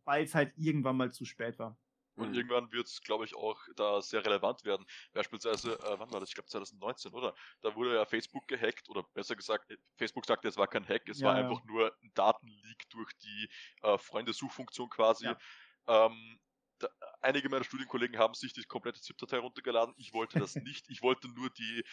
[0.05, 1.79] weil es halt irgendwann mal zu spät war.
[2.14, 2.35] Und Mhm.
[2.35, 4.87] irgendwann wird es, glaube ich, auch da sehr relevant werden.
[5.12, 6.29] Beispielsweise, äh, wann war das?
[6.31, 7.35] Ich glaube 2019, oder?
[7.62, 11.09] Da wurde ja Facebook gehackt, oder besser gesagt, äh, Facebook sagte, es war kein Hack,
[11.09, 11.53] es Ja, war ja.
[11.53, 13.48] einfach nur ein Datenleak durch die
[13.83, 15.35] äh, Freundesuchfunktion quasi.
[15.35, 15.38] Ja.
[15.87, 16.38] Ähm,
[16.79, 16.88] da,
[17.20, 19.94] einige meiner Studienkollegen haben sich die komplette ZIP-Datei runtergeladen.
[19.98, 20.87] Ich wollte das nicht.
[20.88, 21.85] Ich wollte nur die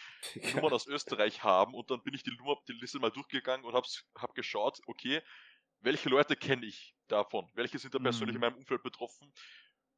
[0.42, 3.74] Nummern aus Österreich haben und dann bin ich die Nummer, die Liste mal durchgegangen und
[3.74, 5.22] hab's, hab geschaut, okay,
[5.80, 7.50] welche Leute kenne ich davon?
[7.54, 8.42] Welche sind da persönlich in Mhm.
[8.42, 9.32] meinem Umfeld betroffen?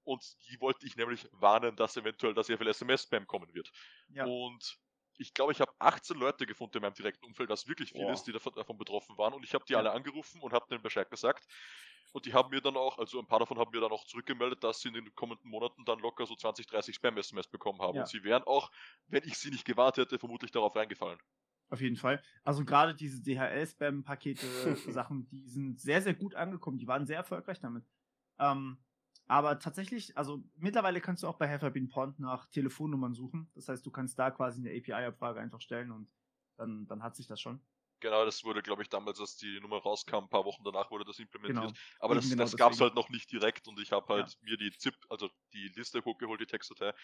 [0.04, 3.70] Und die wollte ich nämlich warnen, dass eventuell da sehr viel SMS-Spam kommen wird.
[4.08, 4.24] Ja.
[4.24, 4.78] Und
[5.18, 8.12] ich glaube, ich habe 18 Leute gefunden in meinem direkten Umfeld, was wirklich viel Boah.
[8.12, 9.34] ist, die davon, davon betroffen waren.
[9.34, 9.78] Und ich habe die Ja.
[9.78, 11.46] alle angerufen und habe denen Bescheid gesagt.
[12.12, 14.62] Und die haben mir dann auch, also ein paar davon haben mir dann auch zurückgemeldet,
[14.64, 17.94] dass sie in den kommenden Monaten dann locker so 20, 30 Spam-SMS bekommen haben.
[17.96, 18.02] Ja.
[18.02, 18.70] Und sie wären auch,
[19.06, 21.18] wenn ich sie nicht gewarnt hätte, vermutlich darauf reingefallen.
[21.70, 22.22] Auf jeden Fall.
[22.44, 24.44] Also gerade diese DHL-Spam-Pakete,
[24.92, 26.76] Sachen, die sind sehr, sehr gut angekommen.
[26.76, 27.86] Die waren sehr erfolgreich damit.
[28.38, 28.78] Ähm,
[29.26, 33.50] aber tatsächlich, also mittlerweile kannst du auch bei Helferbean Pond nach Telefonnummern suchen.
[33.54, 36.10] Das heißt, du kannst da quasi eine API-Abfrage einfach stellen und
[36.56, 37.60] dann, dann hat sich das schon.
[38.00, 41.04] Genau, das wurde, glaube ich, damals, als die Nummer rauskam, ein paar Wochen danach wurde
[41.04, 41.70] das implementiert.
[41.70, 41.76] Genau.
[42.00, 44.36] Aber Eben das, genau das gab es halt noch nicht direkt und ich habe halt
[44.40, 46.94] mir die ZIP, also die Liste hochgeholt, die Textdatei,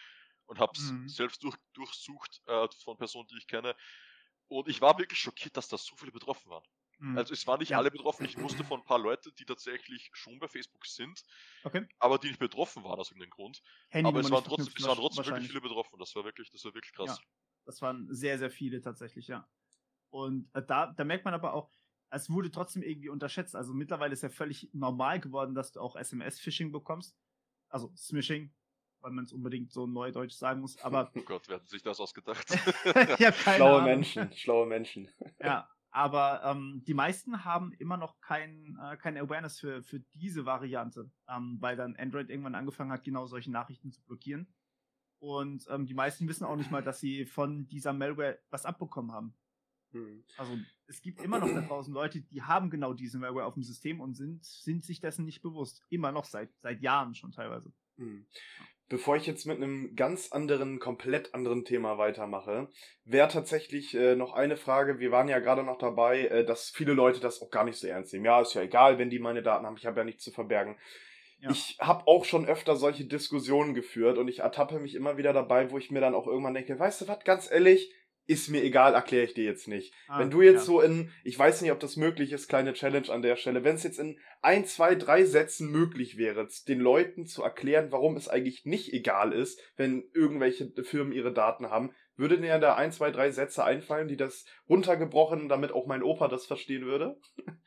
[0.47, 1.07] und habe es Mhm.
[1.07, 3.77] selbst durch, durchsucht äh, von Personen, die ich kenne.
[4.49, 6.64] Und ich war wirklich schockiert, dass da so viele betroffen waren.
[6.98, 7.16] Mhm.
[7.18, 7.78] Also es waren nicht Ja.
[7.78, 8.24] alle betroffen.
[8.26, 11.22] Ich wusste von ein paar Leuten, die tatsächlich schon bei Facebook sind,
[11.64, 11.87] okay.
[11.98, 13.62] aber die nicht betroffen waren aus irgendeinem Grund.
[13.88, 15.98] Handynummer aber es waren trotzdem, es waren trotzdem wirklich viele betroffen.
[15.98, 17.20] Das war wirklich, das war wirklich krass.
[17.64, 19.48] Das waren sehr, sehr viele tatsächlich, ja.
[20.11, 21.70] Und äh, da, da merkt man aber auch,
[22.11, 23.54] es wurde trotzdem irgendwie unterschätzt.
[23.54, 27.16] Also mittlerweile ist ja völlig normal geworden, dass du auch SMS-Phishing bekommst.
[27.68, 28.54] Also Smishing.
[29.00, 30.78] weil man es unbedingt so neudeutsch sagen muss.
[30.82, 32.46] Aber Oh Gott, wer hat sich das ausgedacht?
[32.84, 33.84] ich keine Schlaue Ahnung.
[33.84, 35.11] Menschen, schlaue Menschen.
[35.38, 40.44] Ja, aber ähm, die meisten haben immer noch kein, äh, keine Awareness für, für diese
[40.44, 44.53] Variante, ähm, weil dann Android irgendwann angefangen hat, genau solche Nachrichten zu blockieren.
[45.18, 49.12] Und ähm, die meisten wissen auch nicht mal, dass sie von dieser Malware was abbekommen
[49.12, 49.35] haben.
[49.92, 50.22] Hm.
[50.37, 53.62] Also es gibt immer noch da draußen Leute, die haben genau diese Malware auf dem
[53.62, 55.83] System und sind, sind sich dessen nicht bewusst.
[55.88, 57.72] Immer noch seit, seit Jahren schon teilweise.
[57.96, 58.27] Hm.
[58.88, 62.68] Bevor ich jetzt mit einem ganz anderen, komplett anderen Thema weitermache,
[63.05, 64.98] wäre tatsächlich äh, noch eine Frage.
[64.98, 67.87] Wir waren ja gerade noch dabei, äh, dass viele Leute das auch gar nicht so
[67.87, 68.24] ernst nehmen.
[68.24, 69.77] Ja, ist ja egal, wenn die meine Daten haben.
[69.77, 70.79] Ich habe ja nichts zu verbergen.
[71.40, 71.51] Ja.
[71.51, 75.70] Ich habe auch schon öfter solche Diskussionen geführt und ich ertappe mich immer wieder dabei,
[75.70, 77.92] wo ich mir dann auch irgendwann denke, weißt du was, ganz ehrlich,
[78.29, 79.95] ist mir egal, erkläre ich dir jetzt nicht.
[80.07, 80.64] Ah, wenn du jetzt ja.
[80.64, 83.75] so in, ich weiß nicht, ob das möglich ist, kleine Challenge an der Stelle, wenn
[83.75, 88.29] es jetzt in ein, zwei, drei Sätzen möglich wäre, den Leuten zu erklären, warum es
[88.29, 93.11] eigentlich nicht egal ist, wenn irgendwelche Firmen ihre Daten haben, würde dir da ein, zwei,
[93.11, 97.19] drei Sätze einfallen, die das runtergebrochen, damit auch mein Opa das verstehen würde?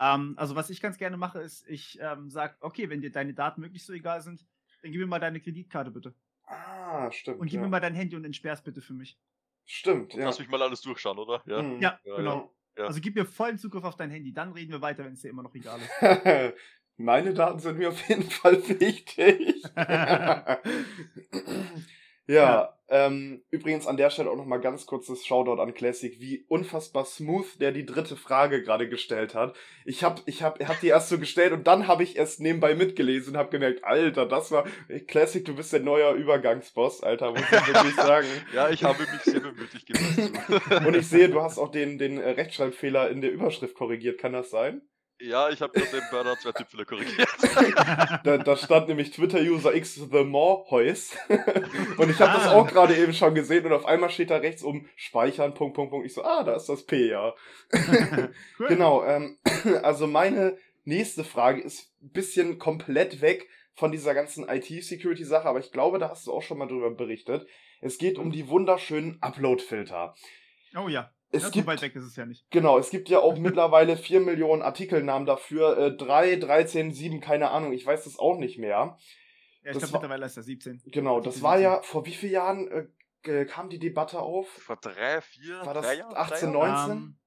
[0.00, 3.32] Ähm, also was ich ganz gerne mache, ist, ich ähm, sage, okay, wenn dir deine
[3.32, 4.44] Daten wirklich so egal sind,
[4.82, 6.14] dann gib mir mal deine Kreditkarte bitte.
[6.46, 7.38] Ah, stimmt.
[7.38, 7.62] Und gib ja.
[7.62, 9.18] mir mal dein Handy und entsperr's bitte für mich.
[9.66, 10.26] Stimmt, Und ja.
[10.26, 11.42] Lass mich mal alles durchschauen, oder?
[11.46, 11.62] Ja.
[11.62, 11.80] Mhm.
[11.80, 12.54] Ja, Ja, genau.
[12.76, 12.86] Ja.
[12.86, 15.28] Also gib mir vollen Zugriff auf dein Handy, dann reden wir weiter, wenn es dir
[15.30, 15.90] immer noch egal ist.
[16.96, 19.62] Meine Daten sind mir auf jeden Fall wichtig.
[19.76, 20.58] ja,
[22.26, 22.73] Ja.
[22.88, 27.58] Ähm, übrigens an der Stelle auch nochmal ganz kurzes Shoutout an Classic, wie unfassbar smooth
[27.60, 29.56] der die dritte Frage gerade gestellt hat.
[29.86, 32.40] Ich hab, ich hab, er hat die erst so gestellt und dann habe ich erst
[32.40, 34.64] nebenbei mitgelesen und habe gemerkt, Alter, das war
[35.06, 38.28] Classic, du bist der neue Übergangsboss, Alter, muss ich wirklich sagen.
[38.52, 40.86] Ja, ich habe mich sehr bemüht gewesen.
[40.86, 44.34] Und ich sehe, du hast auch den, den äh, Rechtschreibfehler in der Überschrift korrigiert, kann
[44.34, 44.82] das sein?
[45.20, 47.28] Ja, ich habe nur den Burner zwei Tippfehler korrigiert.
[48.24, 51.16] Da, da stand nämlich Twitter-User X The More Heus.
[51.98, 52.52] und ich habe das Ah.
[52.54, 55.90] auch gerade eben schon gesehen und auf einmal steht da rechts um Speichern, Punkt, Punkt,
[55.90, 56.06] Punkt.
[56.06, 57.34] Ich so, ah, da ist das P, ja.
[58.58, 58.66] cool.
[58.68, 59.38] Genau, ähm,
[59.82, 65.72] also meine nächste Frage ist ein bisschen komplett weg von dieser ganzen IT-Security-Sache, aber ich
[65.72, 67.46] glaube, da hast du auch schon mal drüber berichtet.
[67.80, 70.14] Es geht um die wunderschönen Upload-Filter.
[70.76, 71.10] Oh ja.
[71.34, 72.48] Es ja, so gibt weit weg ist es ja nicht.
[72.50, 75.76] Genau, es gibt ja auch mittlerweile 4 Millionen Artikelnamen dafür.
[75.76, 78.96] Äh, 3, 13, 7, keine Ahnung, ich weiß das auch nicht mehr.
[79.64, 80.82] Ja, ich glaube mittlerweile ist er 17.
[80.86, 82.88] Genau, das war ja, vor wie vielen Jahren
[83.22, 84.48] äh, kam die Debatte auf?
[84.48, 86.16] Vor drei, vier, War das drei Jahren?
[86.16, 86.68] 18, drei 19?
[86.68, 86.90] Jahren?
[86.90, 87.18] Ähm,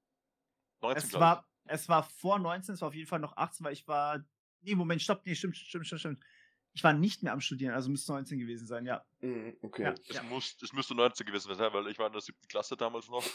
[0.80, 3.72] 19, es war, es war vor 19, es war auf jeden Fall noch 18, weil
[3.72, 4.24] ich war.
[4.60, 6.24] Nee, Moment, stopp, nee, stimmt, stimmt, stimmt, stimmt.
[6.72, 9.04] Ich war nicht mehr am Studieren, also müsste 19 gewesen sein, ja.
[9.20, 9.82] Mhm, okay.
[9.82, 9.94] Ja.
[10.08, 13.08] Es, muss, es müsste 19 gewesen sein, weil ich war in der siebten Klasse damals
[13.08, 13.24] noch.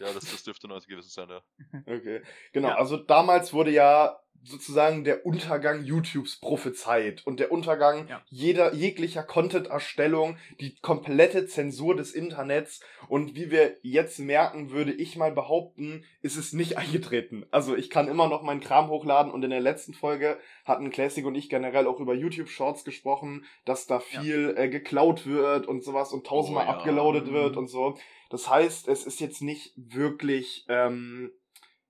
[0.00, 1.40] Ja, das, das dürfte 19 gewesen sein, ja.
[1.86, 2.20] Okay.
[2.52, 2.74] Genau, Ja.
[2.78, 8.20] also damals wurde ja sozusagen der Untergang YouTubes prophezeit und der Untergang Ja.
[8.28, 15.14] jeder jeglicher Content-Erstellung, die komplette Zensur des Internets und wie wir jetzt merken, würde ich
[15.16, 16.76] mal behaupten, ist es nicht
[17.12, 17.46] eingetreten.
[17.52, 21.24] Also ich kann immer noch meinen Kram hochladen und in der letzten Folge hatten Classic
[21.24, 24.20] und ich generell auch über YouTube Shorts gesprochen, dass da Ja.
[24.20, 26.76] viel äh, geklaut wird und sowas und tausendmal Oh ja.
[26.76, 27.58] abgeloadet wird Mhm.
[27.58, 27.96] und so.
[28.30, 31.30] Das heißt, es ist jetzt nicht wirklich ähm,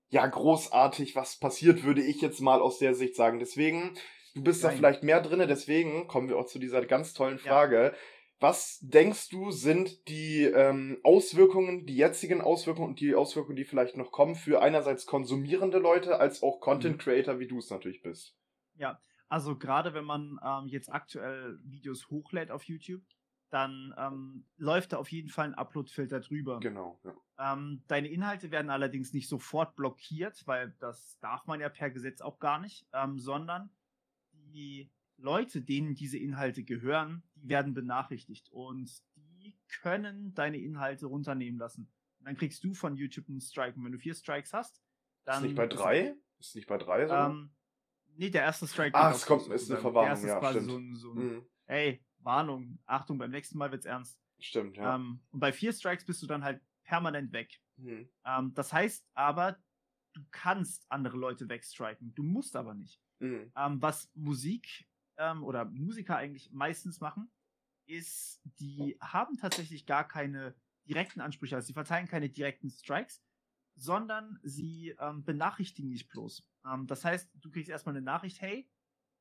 [0.09, 3.39] ja großartig, was passiert, würde ich jetzt mal aus der Sicht sagen.
[3.39, 3.97] Deswegen,
[4.35, 4.77] du bist da Nein.
[4.77, 7.51] vielleicht mehr drinne, deswegen kommen wir auch zu dieser ganz tollen Ja.
[7.51, 7.95] Frage.
[8.41, 13.95] Was denkst du, sind die ähm, Auswirkungen, die jetzigen Auswirkungen und die Auswirkungen, die vielleicht
[13.95, 18.35] noch kommen, für einerseits konsumierende Leute als auch Content Creator, wie du es natürlich bist?
[18.75, 23.01] Ja, also gerade wenn man ähm, jetzt aktuell Videos hochlädt auf YouTube,
[23.49, 26.59] dann ähm, läuft da auf jeden Fall ein Upload-Filter drüber.
[26.59, 26.99] Genau.
[27.03, 27.53] Ja.
[27.53, 32.21] Ähm, deine Inhalte werden allerdings nicht sofort blockiert, weil das darf man ja per Gesetz
[32.21, 33.69] auch gar nicht, ähm, sondern
[34.33, 41.59] die Leute, denen diese Inhalte gehören, die werden benachrichtigt und die können deine Inhalte runternehmen
[41.59, 41.89] lassen.
[42.19, 43.77] Und dann kriegst du von YouTube einen Strike.
[43.77, 44.81] Und wenn du vier Strikes hast,
[45.23, 45.37] dann.
[45.37, 46.15] ist nicht bei drei?
[46.39, 47.13] Ist nicht bei drei so?
[47.13, 47.51] Ähm,
[48.15, 48.95] nee, der erste Strike.
[48.97, 49.79] Ah, es kommt- ist eine.
[49.79, 50.65] Verwarnung, ja, stimmt.
[50.69, 54.19] so ein, so ein Mhm, ey, Warnung, Achtung, beim nächsten Mal wird's ernst.
[54.39, 54.95] stimmt, ja.
[54.95, 57.61] Ähm, und bei vier Strikes bist du dann halt permanent weg.
[57.77, 58.09] Mhm.
[58.25, 59.57] Ähm, das heißt aber,
[60.13, 62.13] du kannst andere Leute wegstriken.
[62.15, 63.01] Du musst aber nicht.
[63.19, 63.51] Mhm.
[63.55, 67.31] Ähm, was Musik ähm, oder Musiker eigentlich meistens machen,
[67.87, 70.55] ist, die haben tatsächlich gar keine
[70.87, 71.55] direkten Ansprüche.
[71.55, 73.21] Also sie verteilen keine direkten Strikes,
[73.75, 76.43] sondern sie ähm, benachrichtigen dich bloß.
[76.65, 78.69] Ähm, das heißt, du kriegst erstmal eine Nachricht, hey,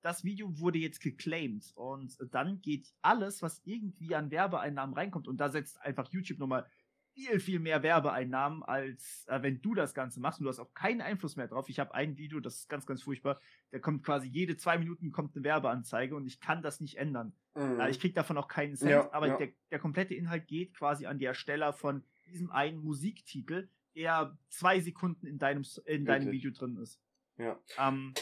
[0.05, 5.39] das Video wurde jetzt geclaimed und dann geht alles, was irgendwie an Werbeeinnahmen reinkommt und
[5.39, 6.67] da setzt einfach YouTube nochmal
[7.15, 10.75] viel, viel mehr Werbeeinnahmen, als äh, wenn du das Ganze machst und du hast auch
[10.75, 11.71] keinen Einfluss mehr drauf.
[11.71, 13.41] Ich habe ein Video, das ist ganz, ganz furchtbar.
[13.71, 17.33] Da kommt quasi jede zwei Minuten kommt eine Werbeanzeige und ich kann das nicht ändern.
[17.55, 17.81] Mhm.
[17.81, 19.37] Äh, ich kriege davon auch keinen Cent, ja, aber ja.
[19.39, 24.81] Der, der komplette Inhalt geht quasi an die Ersteller von diesem einen Musiktitel, der zwei
[24.81, 27.01] Sekunden in deinem, in deinem Video drin ist.
[27.39, 27.59] Ja.
[27.79, 28.13] Ähm,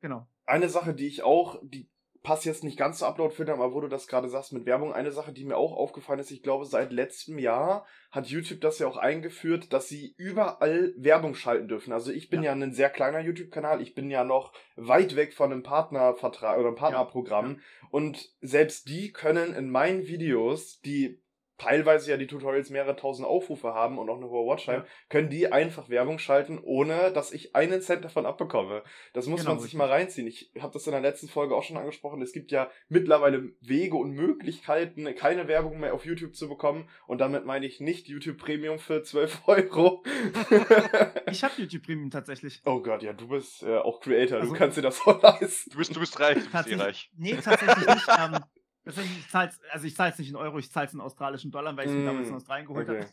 [0.00, 0.28] genau.
[0.44, 1.88] Eine Sache, die ich auch, die
[2.22, 5.10] passt jetzt nicht ganz zu Upload-Filtern, aber wo du das gerade sagst mit Werbung, eine
[5.10, 8.86] Sache, die mir auch aufgefallen ist, ich glaube, seit letztem Jahr hat YouTube das ja
[8.86, 11.92] auch eingeführt, dass sie überall Werbung schalten dürfen.
[11.92, 15.34] Also ich bin ja, ja ein sehr kleiner YouTube-Kanal, ich bin ja noch weit weg
[15.34, 17.88] von einem Partnervertrag oder einem Partnerprogramm ja.
[17.90, 21.21] und selbst die können in meinen Videos, die
[21.62, 24.86] teilweise ja die Tutorials mehrere tausend Aufrufe haben und auch eine hohe Watchtime, ja.
[25.08, 28.82] können die einfach Werbung schalten, ohne dass ich einen Cent davon abbekomme.
[29.12, 30.26] Das muss genau, man sich mal reinziehen.
[30.26, 32.20] Ich habe das in der letzten Folge auch schon angesprochen.
[32.20, 36.88] Es gibt ja mittlerweile Wege und Möglichkeiten, keine Werbung mehr auf YouTube zu bekommen.
[37.06, 40.02] Und damit meine ich nicht YouTube Premium für 12 Euro.
[41.30, 42.60] ich habe YouTube Premium tatsächlich.
[42.64, 44.40] Oh Gott, ja, du bist äh, auch Creator.
[44.40, 45.70] Also, du kannst dir das auch leisten.
[45.70, 47.10] Du bist, du bist reich, du bist eh reich.
[47.16, 48.08] Nee, tatsächlich nicht.
[48.22, 48.38] Ähm,
[48.84, 51.50] Deswegen, ich zahl's, also ich zahle es nicht in Euro, ich zahle es in australischen
[51.50, 53.06] Dollar, weil ich es mm, damals in Australien geholt okay.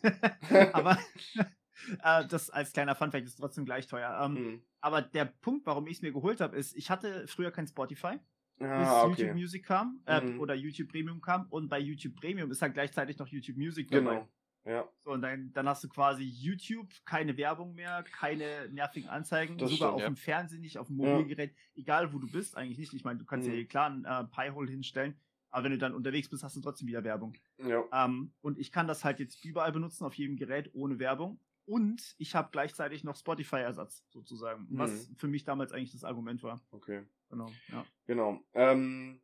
[0.50, 0.74] habe.
[0.74, 0.98] aber
[2.04, 4.20] äh, das als kleiner Funfact ist trotzdem gleich teuer.
[4.24, 4.62] Ähm, mm.
[4.82, 8.18] Aber der Punkt, warum ich es mir geholt habe, ist, ich hatte früher kein Spotify,
[8.60, 9.22] ah, bis okay.
[9.22, 10.40] YouTube Music kam äh, mm.
[10.40, 14.16] oder YouTube Premium kam und bei YouTube Premium ist halt gleichzeitig noch YouTube Music dabei.
[14.16, 14.30] Genau.
[14.66, 14.88] Ja.
[15.04, 19.72] So, und dann, dann hast du quasi YouTube, keine Werbung mehr, keine nervigen Anzeigen, das
[19.72, 20.08] sogar stimmt, auf ja.
[20.08, 21.82] dem Fernsehen nicht, auf dem Mobilgerät, ja.
[21.82, 22.94] egal wo du bist, eigentlich nicht.
[22.94, 23.56] Ich meine, du kannst mhm.
[23.56, 25.16] ja klar einen äh, Pi-Hole hinstellen,
[25.52, 27.34] aber wenn du dann unterwegs bist, hast du trotzdem wieder Werbung.
[27.58, 27.84] Ja.
[27.94, 31.40] Ähm, und ich kann das halt jetzt überall benutzen, auf jedem Gerät, ohne Werbung.
[31.66, 34.68] Und ich habe gleichzeitig noch Spotify-Ersatz, sozusagen.
[34.70, 34.78] Mhm.
[34.80, 36.62] Was für mich damals eigentlich das Argument war.
[36.72, 37.04] Okay.
[37.30, 37.86] Genau, ja.
[38.08, 38.40] Genau.
[38.54, 39.22] Ähm,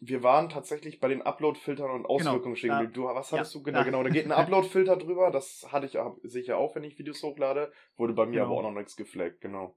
[0.00, 2.92] wir waren tatsächlich bei den Upload-Filtern und Auswirkungen genau, stehen.
[2.92, 3.64] Du, was hattest ja, du?
[3.64, 4.02] Genau, genau.
[4.02, 5.30] Da geht ein Upload-Filter drüber.
[5.30, 7.72] Das hatte ich sicher auch, wenn ich Videos hochlade.
[7.96, 8.44] Wurde bei mir genau.
[8.44, 9.76] aber auch noch nichts geflaggt, genau.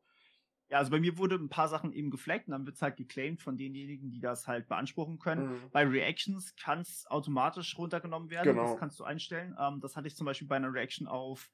[0.72, 2.96] Ja, also bei mir wurde ein paar Sachen eben gefleckt und dann wird es halt
[2.96, 5.50] geclaimed von denjenigen, die das halt beanspruchen können.
[5.50, 5.70] Mhm.
[5.74, 8.56] Bei Reactions kann es automatisch runtergenommen werden.
[8.56, 8.64] Genau.
[8.64, 9.54] Das kannst du einstellen.
[9.60, 11.52] Ähm, das hatte ich zum Beispiel bei einer Reaction auf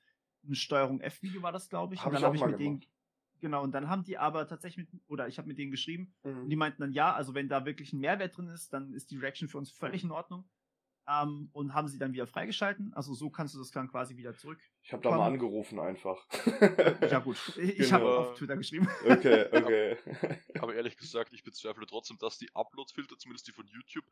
[0.47, 2.01] ein Steuerung F-Video war das, glaube ich.
[2.01, 2.85] Hab und dann habe ich mit denen.
[3.39, 6.43] Genau, und dann haben die aber tatsächlich mit, oder ich habe mit denen geschrieben, mhm.
[6.43, 9.09] und die meinten dann, ja, also wenn da wirklich ein Mehrwert drin ist, dann ist
[9.09, 10.47] die Reaction für uns völlig in Ordnung
[11.07, 12.93] ähm, und haben sie dann wieder freigeschalten.
[12.93, 14.59] Also so kannst du das dann quasi wieder zurück.
[14.83, 16.25] Ich habe da mal angerufen einfach.
[17.09, 17.91] ja gut, ich genau.
[17.91, 18.87] habe auf Twitter geschrieben.
[19.05, 19.97] Okay, okay.
[20.59, 24.05] Aber ehrlich gesagt, ich bezweifle trotzdem, dass die Upload-Filter, zumindest die von YouTube,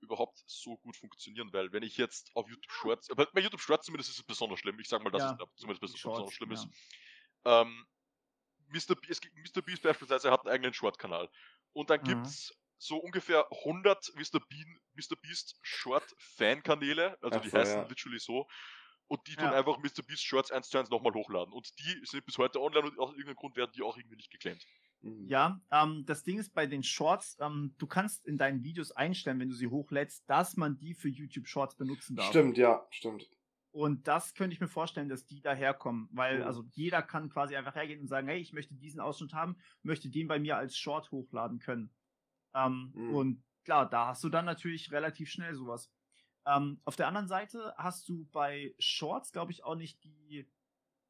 [0.00, 4.10] überhaupt so gut funktionieren, weil wenn ich jetzt auf YouTube Shorts, bei YouTube Shorts zumindest
[4.10, 4.78] ist es besonders schlimm.
[4.78, 6.68] Ich sag mal, dass ja, es zumindest besonders, Shorts, besonders schlimm ist.
[7.44, 7.86] Ähm,
[8.68, 8.94] Mr.
[8.94, 9.62] Beast, Mr.
[9.62, 11.28] Beast beispielsweise hat einen eigenen Short-Kanal.
[11.72, 12.04] Und dann mhm.
[12.04, 14.40] gibt's so ungefähr 100 Mr.
[14.48, 15.16] Bean, Mr.
[15.20, 17.86] Beast Short Fan-Kanäle, also Ach die so, heißen ja.
[17.88, 18.46] literally so.
[19.08, 19.52] Und die tun ja.
[19.52, 20.02] einfach Mr.
[20.06, 21.52] Beast Shorts 1 zu 1 nochmal hochladen.
[21.52, 24.30] Und die sind bis heute online und aus irgendeinem Grund werden die auch irgendwie nicht
[24.30, 24.64] geclaimed.
[25.00, 25.26] Mhm.
[25.28, 29.40] Ja, ähm, das Ding ist bei den Shorts, ähm, du kannst in deinen Videos einstellen,
[29.40, 32.28] wenn du sie hochlädst, dass man die für YouTube Shorts benutzen darf.
[32.28, 33.28] Stimmt, ja, stimmt.
[33.70, 36.44] Und das könnte ich mir vorstellen, dass die daherkommen, weil mhm.
[36.44, 40.10] also jeder kann quasi einfach hergehen und sagen, hey, ich möchte diesen Ausschnitt haben, möchte
[40.10, 41.94] den bei mir als Short hochladen können.
[42.54, 43.14] Ähm, mhm.
[43.14, 45.90] Und klar, da hast du dann natürlich relativ schnell sowas.
[46.46, 50.48] Ähm, auf der anderen Seite hast du bei Shorts, glaube ich, auch nicht die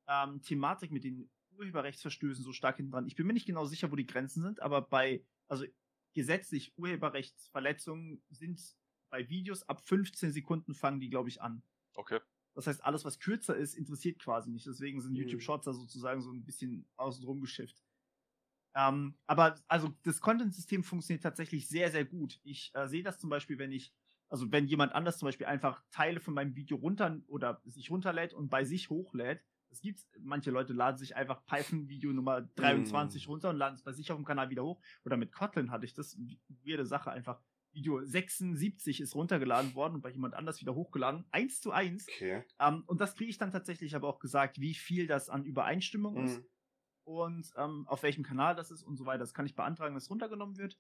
[0.09, 3.07] ähm, Thematik mit den Urheberrechtsverstößen so stark hinten dran.
[3.07, 5.64] Ich bin mir nicht genau sicher, wo die Grenzen sind, aber bei, also
[6.14, 8.61] gesetzlich Urheberrechtsverletzungen sind
[9.11, 11.62] bei Videos ab 15 Sekunden fangen die, glaube ich, an.
[11.94, 12.20] Okay.
[12.55, 14.66] Das heißt, alles, was kürzer ist, interessiert quasi nicht.
[14.66, 15.18] Deswegen sind mhm.
[15.18, 17.81] YouTube Shorts da sozusagen so ein bisschen außenrum geschifft.
[18.78, 22.38] Ähm, aber also das Content-System funktioniert tatsächlich sehr, sehr gut.
[22.44, 23.92] Ich äh, sehe das zum Beispiel, wenn ich,
[24.28, 28.32] also wenn jemand anders zum Beispiel einfach Teile von meinem Video runter oder sich runterlädt
[28.34, 29.42] und bei sich hochlädt.
[29.70, 33.30] Es gibt, manche Leute laden sich einfach Python-Video Nummer 23 mm.
[33.30, 34.80] runter und laden es bei sich auf dem Kanal wieder hoch.
[35.04, 36.16] Oder mit Kotlin hatte ich das,
[36.64, 37.42] weirde Sache einfach.
[37.72, 41.26] Video 76 ist runtergeladen worden und bei jemand anders wieder hochgeladen.
[41.32, 42.08] Eins zu eins.
[42.08, 42.44] Okay.
[42.60, 46.14] Ähm, und das kriege ich dann tatsächlich aber auch gesagt, wie viel das an Übereinstimmung
[46.14, 46.24] mm.
[46.24, 46.42] ist
[47.08, 49.20] und ähm, auf welchem Kanal das ist und so weiter.
[49.20, 50.78] Das kann ich beantragen, dass runtergenommen wird.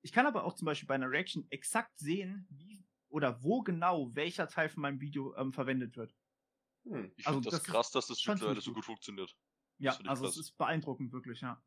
[0.00, 4.14] Ich kann aber auch zum Beispiel bei einer Reaction exakt sehen, wie oder wo genau
[4.14, 6.14] welcher Teil von meinem Video ähm, verwendet wird.
[6.84, 7.12] Hm.
[7.16, 9.36] Ich also, finde das, das krass, dass das mittlerweile so gut funktioniert.
[9.78, 10.36] Ja, also krass.
[10.36, 11.60] es ist beeindruckend, wirklich, ja.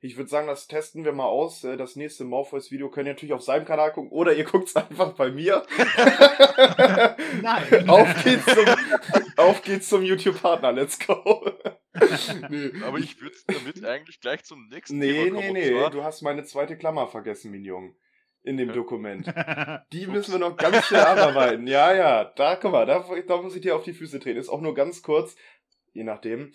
[0.00, 1.62] Ich würde sagen, das testen wir mal aus.
[1.62, 4.74] Äh, das nächste Morpheus-Video könnt ihr natürlich auf seinem Kanal gucken oder ihr guckt es
[4.74, 5.64] einfach bei mir.
[7.42, 7.88] Nein.
[7.88, 8.66] auf geht's zum,
[9.36, 10.72] auf geht's zum YouTube-Partner.
[10.72, 11.52] Let's go.
[12.50, 15.52] nee, aber ich würde damit eigentlich gleich zum nächsten nee, Thema kommen.
[15.52, 17.94] Nee, nee, nee, du hast meine zweite Klammer vergessen, Minion.
[18.42, 19.26] in dem Dokument.
[19.92, 21.66] Die müssen wir noch ganz schnell abarbeiten.
[21.66, 24.38] Ja, ja, da, guck mal, da, da muss ich dir auf die Füße treten.
[24.38, 25.36] Ist auch nur ganz kurz,
[25.92, 26.52] je nachdem.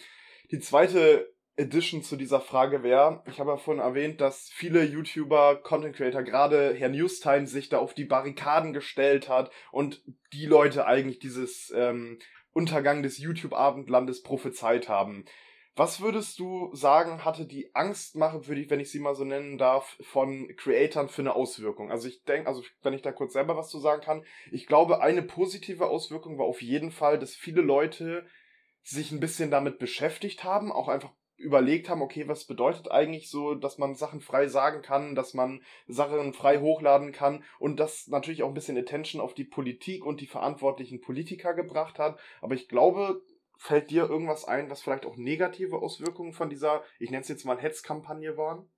[0.51, 5.61] Die zweite Edition zu dieser Frage wäre, ich habe ja vorhin erwähnt, dass viele YouTuber,
[5.61, 10.03] Content Creator, gerade Herr Newstime sich da auf die Barrikaden gestellt hat und
[10.33, 12.17] die Leute eigentlich dieses ähm,
[12.53, 15.25] Untergang des YouTube-Abendlandes prophezeit haben.
[15.75, 19.57] Was würdest du sagen, hatte die Angstmache, würde ich, wenn ich sie mal so nennen
[19.57, 21.89] darf, von Creatoren für eine Auswirkung?
[21.89, 25.01] Also ich denke, also wenn ich da kurz selber was zu sagen kann, ich glaube,
[25.01, 28.27] eine positive Auswirkung war auf jeden Fall, dass viele Leute
[28.83, 33.55] sich ein bisschen damit beschäftigt haben, auch einfach überlegt haben, okay, was bedeutet eigentlich so,
[33.55, 38.43] dass man Sachen frei sagen kann, dass man Sachen frei hochladen kann und das natürlich
[38.43, 42.19] auch ein bisschen Attention auf die Politik und die verantwortlichen Politiker gebracht hat.
[42.41, 43.21] Aber ich glaube,
[43.57, 47.45] Fällt dir irgendwas ein, was vielleicht auch negative Auswirkungen von dieser, ich nenne es jetzt
[47.45, 48.69] mal Hetzkampagne waren?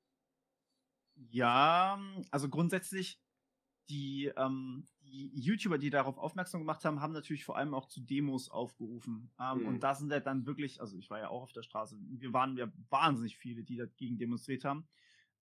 [1.32, 3.20] Ja, also grundsätzlich,
[3.90, 8.02] die, ähm, die YouTuber, die darauf aufmerksam gemacht haben, haben natürlich vor allem auch zu
[8.02, 9.32] Demos aufgerufen.
[9.40, 9.68] Ähm, mhm.
[9.68, 12.34] Und da sind ja dann wirklich, also ich war ja auch auf der Straße, wir
[12.34, 14.88] waren ja wahnsinnig viele, die dagegen demonstriert haben.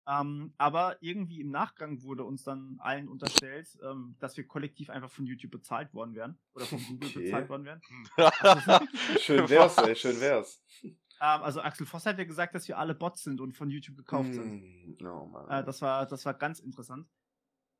[0.06, 5.10] Ähm, aber irgendwie im Nachgang wurde uns dann allen unterstellt, ähm, dass wir kollektiv einfach
[5.10, 6.38] von YouTube bezahlt worden wären.
[6.52, 7.22] Oder von Google okay.
[7.22, 7.80] bezahlt worden wären.
[9.18, 10.62] schön wär's, ey, schön wär's.
[10.82, 13.96] Ähm, also Axel Voss hat ja gesagt, dass wir alle Bots sind und von YouTube
[13.96, 15.02] gekauft mm, sind.
[15.04, 17.08] Oh äh, das, war, das war ganz interessant.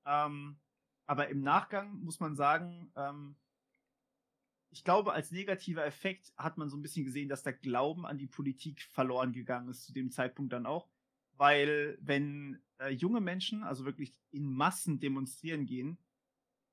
[0.07, 0.59] Ähm,
[1.07, 3.37] aber im Nachgang muss man sagen, ähm,
[4.71, 8.19] ich glaube, als negativer Effekt hat man so ein bisschen gesehen, dass der Glauben an
[8.19, 10.89] die Politik verloren gegangen ist zu dem Zeitpunkt dann auch
[11.37, 15.99] weil wenn äh, junge Menschen also wirklich in Massen demonstrieren gehen,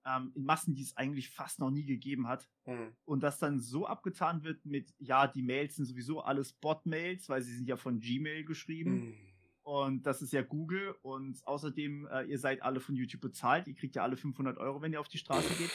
[0.05, 2.95] ähm, in Massen, die es eigentlich fast noch nie gegeben hat, mhm.
[3.05, 7.41] und das dann so abgetan wird mit, ja, die Mails sind sowieso alles Bot-Mails, weil
[7.41, 9.09] sie sind ja von Gmail geschrieben.
[9.09, 9.30] Mhm.
[9.63, 10.95] Und das ist ja Google.
[11.01, 13.67] Und außerdem, äh, ihr seid alle von YouTube bezahlt.
[13.67, 15.71] Ihr kriegt ja alle 500 Euro, wenn ihr auf die Straße geht.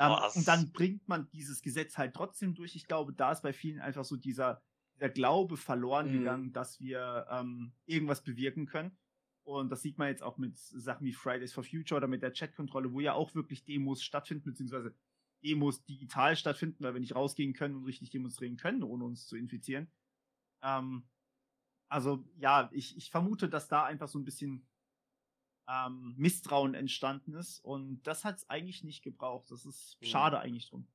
[0.00, 2.74] Ähm, und dann bringt man dieses Gesetz halt trotzdem durch.
[2.74, 4.62] Ich glaube, da ist bei vielen einfach so dieser,
[5.00, 6.18] der Glaube verloren mhm.
[6.18, 8.96] gegangen, dass wir ähm, irgendwas bewirken können.
[9.44, 12.32] Und das sieht man jetzt auch mit Sachen wie Fridays for Future oder mit der
[12.32, 14.94] Chatkontrolle, wo ja auch wirklich Demos stattfinden, beziehungsweise
[15.44, 19.36] Demos digital stattfinden, weil wir nicht rausgehen können und richtig demonstrieren können, ohne uns zu
[19.36, 19.88] infizieren.
[20.62, 21.04] Ähm,
[21.88, 24.66] also ja, ich, ich vermute, dass da einfach so ein bisschen
[25.68, 29.50] ähm, Misstrauen entstanden ist und das hat es eigentlich nicht gebraucht.
[29.50, 30.06] Das ist mhm.
[30.06, 30.86] schade eigentlich drum.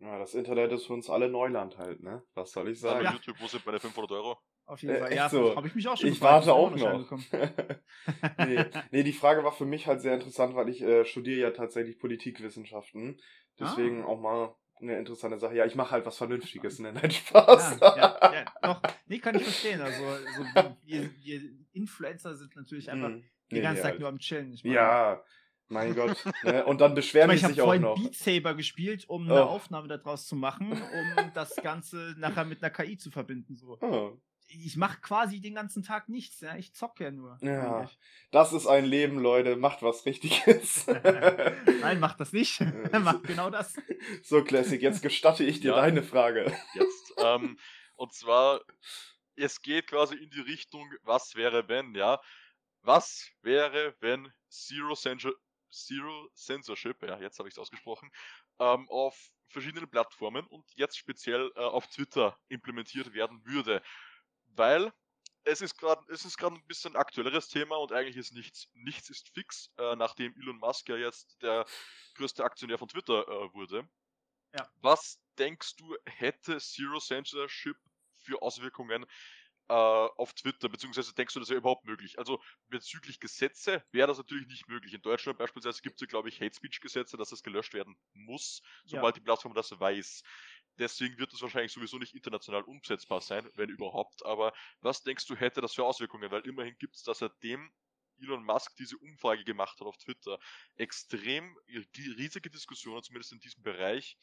[0.00, 2.22] Ja, das Internet ist für uns alle Neuland halt, ne?
[2.34, 3.04] Was soll ich sagen?
[3.04, 3.12] Ja.
[3.12, 4.38] YouTube, wo sind bei der 500 Euro?
[4.66, 5.54] Auf jeden äh, Fall, ja, so.
[5.54, 7.10] habe ich mich auch schon Ich gefragt, warte auch noch.
[8.38, 11.50] nee, nee, die Frage war für mich halt sehr interessant, weil ich äh, studiere ja
[11.50, 13.20] tatsächlich Politikwissenschaften.
[13.58, 14.06] Deswegen ah.
[14.06, 15.54] auch mal eine interessante Sache.
[15.54, 16.92] Ja, ich mache halt was Vernünftiges, ne?
[16.92, 17.78] Nein, Spaß.
[17.80, 18.82] Ja, ja, ja, doch.
[19.06, 19.80] Nee, kann ich verstehen.
[19.80, 20.02] Also,
[20.36, 20.44] so,
[20.84, 21.40] wir, wir
[21.72, 24.00] Influencer sind natürlich einfach mm, den ganzen nee, Tag halt.
[24.00, 24.52] nur am Chillen.
[24.52, 25.24] Ich meine, ja,
[25.68, 26.24] mein Gott.
[26.42, 26.64] Ne?
[26.64, 27.96] Und dann beschweren die sich auch noch.
[27.96, 29.48] Ich habe Beat Saber gespielt, um eine oh.
[29.48, 33.56] Aufnahme daraus zu machen, um das Ganze nachher mit einer KI zu verbinden.
[33.56, 33.78] So.
[33.80, 34.18] Oh.
[34.46, 36.40] Ich mache quasi den ganzen Tag nichts.
[36.40, 36.56] Ja?
[36.56, 37.38] Ich zocke ja nur.
[37.40, 37.90] Ja,
[38.30, 39.56] das ist ein Leben, Leute.
[39.56, 40.86] Macht was Richtiges.
[41.80, 42.60] Nein, macht das nicht.
[42.92, 43.74] macht genau das.
[44.22, 45.76] So, Classic, jetzt gestatte ich dir ja.
[45.76, 46.52] deine Frage.
[46.74, 47.14] Jetzt.
[47.18, 47.56] Ähm,
[47.96, 48.60] und zwar,
[49.36, 52.20] es geht quasi in die Richtung, was wäre, wenn, ja?
[52.82, 55.34] Was wäre, wenn Zero Central
[55.70, 58.10] Zero Censorship, ja, jetzt habe ich es ausgesprochen,
[58.60, 63.82] ähm, auf verschiedenen Plattformen und jetzt speziell äh, auf Twitter implementiert werden würde.
[64.46, 64.92] Weil
[65.44, 69.28] es ist gerade es ist ein bisschen aktuelleres Thema und eigentlich ist nichts nichts ist
[69.34, 71.66] fix, äh, nachdem Elon Musk ja jetzt der
[72.14, 73.88] größte Aktionär von Twitter äh, wurde.
[74.54, 74.68] Ja.
[74.80, 77.76] Was denkst du hätte Zero Censorship
[78.22, 79.04] für Auswirkungen
[79.68, 82.18] äh, auf Twitter, beziehungsweise denkst du, das wäre überhaupt möglich?
[82.18, 84.94] Also bezüglich Gesetze wäre das natürlich nicht möglich.
[84.94, 87.96] In Deutschland beispielsweise gibt es ja, glaube ich, Hate Speech Gesetze, dass das gelöscht werden
[88.12, 89.20] muss, sobald ja.
[89.20, 90.22] die Plattform das weiß.
[90.78, 94.24] Deswegen wird das wahrscheinlich sowieso nicht international umsetzbar sein, wenn überhaupt.
[94.24, 96.30] Aber was denkst du, hätte das für Auswirkungen?
[96.30, 97.72] Weil immerhin gibt es da seitdem
[98.20, 100.38] Elon Musk diese Umfrage gemacht hat auf Twitter,
[100.76, 101.56] extrem
[102.18, 104.16] riesige Diskussionen, zumindest in diesem Bereich.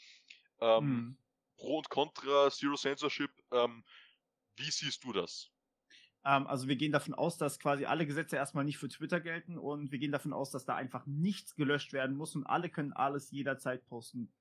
[0.60, 1.18] Ähm, hm.
[1.58, 3.84] Pro und Contra, Zero Censorship, ähm,
[4.58, 5.52] wie siehst du das?
[6.24, 9.58] Ähm, also wir gehen davon aus, dass quasi alle Gesetze erstmal nicht für Twitter gelten
[9.58, 12.94] und wir gehen davon aus, dass da einfach nichts gelöscht werden muss und alle können
[12.94, 14.32] alles jederzeit posten.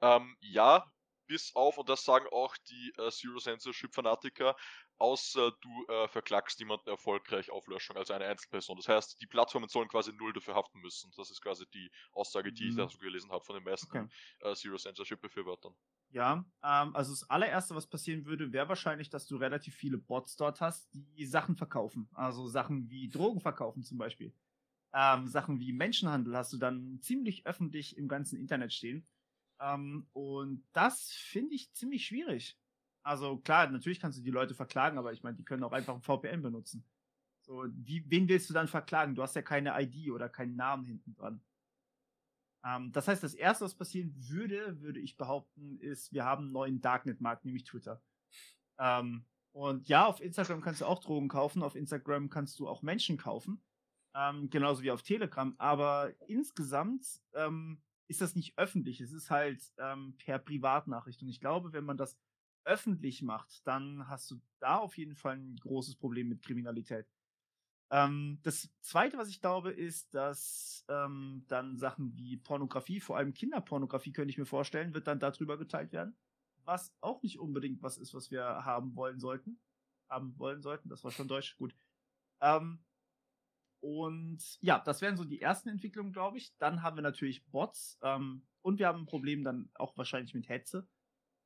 [0.00, 0.90] Ähm, ja,
[1.26, 4.56] bis auf, und das sagen auch die äh, Zero Censorship Fanatiker,
[4.98, 8.76] außer du äh, verklagst jemanden erfolgreich auf Löschung, also eine Einzelperson.
[8.76, 11.10] Das heißt, die Plattformen sollen quasi null dafür haften müssen.
[11.16, 12.70] Das ist quasi die Aussage, die mhm.
[12.70, 14.08] ich da so gelesen habe von den meisten okay.
[14.40, 15.74] äh, Zero Censorship Befürwortern.
[16.10, 20.36] Ja, ähm, also das allererste, was passieren würde, wäre wahrscheinlich, dass du relativ viele Bots
[20.36, 22.08] dort hast, die Sachen verkaufen.
[22.14, 24.34] Also Sachen wie Drogen verkaufen zum Beispiel.
[24.94, 29.06] ähm, Sachen wie Menschenhandel hast du dann ziemlich öffentlich im ganzen Internet stehen.
[29.60, 32.56] Ähm, und das finde ich ziemlich schwierig.
[33.08, 35.94] Also klar, natürlich kannst du die Leute verklagen, aber ich meine, die können auch einfach
[35.94, 36.84] ein VPN benutzen.
[37.40, 39.14] So, wie, wen willst du dann verklagen?
[39.14, 41.40] Du hast ja keine ID oder keinen Namen hinten dran.
[42.66, 46.52] Ähm, das heißt, das erste, was passieren würde, würde ich behaupten, ist, wir haben einen
[46.52, 48.02] neuen Darknet-Markt, nämlich Twitter.
[48.78, 52.82] Ähm, und ja, auf Instagram kannst du auch Drogen kaufen, auf Instagram kannst du auch
[52.82, 53.62] Menschen kaufen,
[54.14, 55.54] ähm, genauso wie auf Telegram.
[55.56, 59.00] Aber insgesamt ähm, ist das nicht öffentlich.
[59.00, 61.22] Es ist halt ähm, per Privatnachricht.
[61.22, 62.18] Und ich glaube, wenn man das
[62.68, 67.06] öffentlich macht, dann hast du da auf jeden Fall ein großes Problem mit Kriminalität.
[67.90, 73.32] Ähm, das Zweite, was ich glaube, ist, dass ähm, dann Sachen wie Pornografie, vor allem
[73.32, 76.14] Kinderpornografie, könnte ich mir vorstellen, wird dann darüber geteilt werden.
[76.64, 79.58] Was auch nicht unbedingt was ist, was wir haben wollen sollten.
[80.10, 81.74] Haben wollen sollten, das war schon Deutsch, gut.
[82.42, 82.84] Ähm,
[83.80, 86.54] und ja, das wären so die ersten Entwicklungen, glaube ich.
[86.58, 90.50] Dann haben wir natürlich Bots ähm, und wir haben ein Problem dann auch wahrscheinlich mit
[90.50, 90.86] Hetze,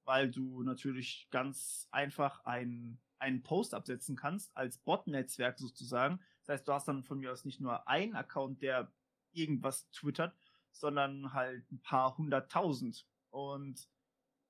[0.05, 6.69] weil du natürlich ganz einfach einen, einen Post absetzen kannst als Bot-Netzwerk sozusagen das heißt,
[6.69, 8.93] du hast dann von mir aus nicht nur einen Account, der
[9.33, 10.37] irgendwas twittert,
[10.73, 13.07] sondern halt ein paar hunderttausend.
[13.31, 13.89] Und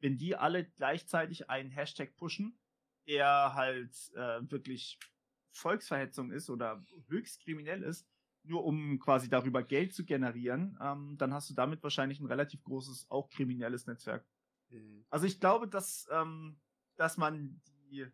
[0.01, 2.59] wenn die alle gleichzeitig einen Hashtag pushen,
[3.07, 4.99] der halt äh, wirklich
[5.51, 8.09] Volksverhetzung ist oder höchst kriminell ist,
[8.45, 12.65] nur um quasi darüber Geld zu generieren, ähm, dann hast du damit wahrscheinlich ein relativ
[12.65, 14.27] großes, auch kriminelles Netzwerk.
[14.73, 15.05] Mhm.
[15.11, 16.61] Also ich glaube, dass, ähm,
[16.97, 17.61] dass man
[17.91, 18.07] die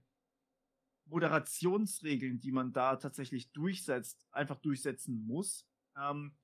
[1.07, 5.67] Moderationsregeln, die man da tatsächlich durchsetzt, einfach durchsetzen muss.
[5.97, 6.37] Ähm,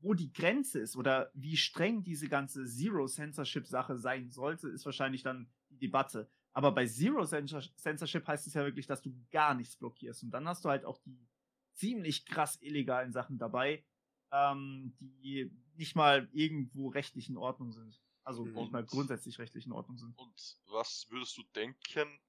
[0.00, 5.50] wo die Grenze ist oder wie streng diese ganze Zero-Censorship-Sache sein sollte, ist wahrscheinlich dann
[5.70, 6.30] die Debatte.
[6.52, 10.24] Aber bei Zero-Censorship heißt es ja wirklich, dass du gar nichts blockierst.
[10.24, 11.28] Und dann hast du halt auch die
[11.72, 13.84] ziemlich krass illegalen Sachen dabei,
[14.32, 18.00] ähm, die nicht mal irgendwo rechtlich in Ordnung sind.
[18.28, 20.14] Also und, nicht mal grundsätzlich rechtlich in Ordnung sind.
[20.18, 22.20] Und was würdest du denken,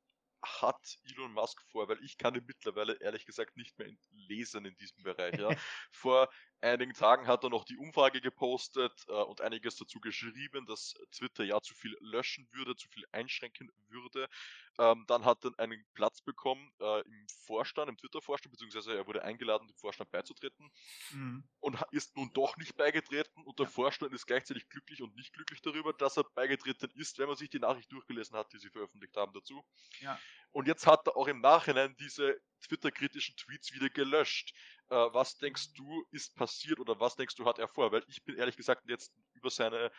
[0.42, 4.78] hat Elon Musk vor, weil ich kann ihn mittlerweile ehrlich gesagt nicht mehr lesen in
[4.78, 5.38] diesem Bereich.
[5.38, 5.50] Ja.
[5.92, 6.30] Vor
[6.62, 11.44] einigen Tagen hat er noch die Umfrage gepostet äh, und einiges dazu geschrieben, dass Twitter
[11.44, 14.30] ja zu viel löschen würde, zu viel einschränken würde.
[14.78, 19.24] Ähm, dann hat er einen Platz bekommen äh, im Vorstand, im Twitter-Vorstand, beziehungsweise er wurde
[19.24, 20.72] eingeladen, dem Vorstand beizutreten
[21.12, 21.44] mhm.
[21.60, 23.70] und ist nun doch nicht beigetreten und der.
[23.70, 27.50] Vorstand ist gleichzeitig glücklich und nicht glücklich darüber, dass er beigetreten ist, wenn man sich
[27.50, 29.64] die Nachricht durchgelesen hat, die sie veröffentlicht haben dazu.
[30.00, 30.20] Ja.
[30.52, 34.54] Und jetzt hat er auch im Nachhinein diese Twitter-kritischen Tweets wieder gelöscht.
[34.90, 37.92] Äh, was denkst du, ist passiert oder was denkst du, hat er vor?
[37.92, 39.92] Weil ich bin ehrlich gesagt jetzt über seine,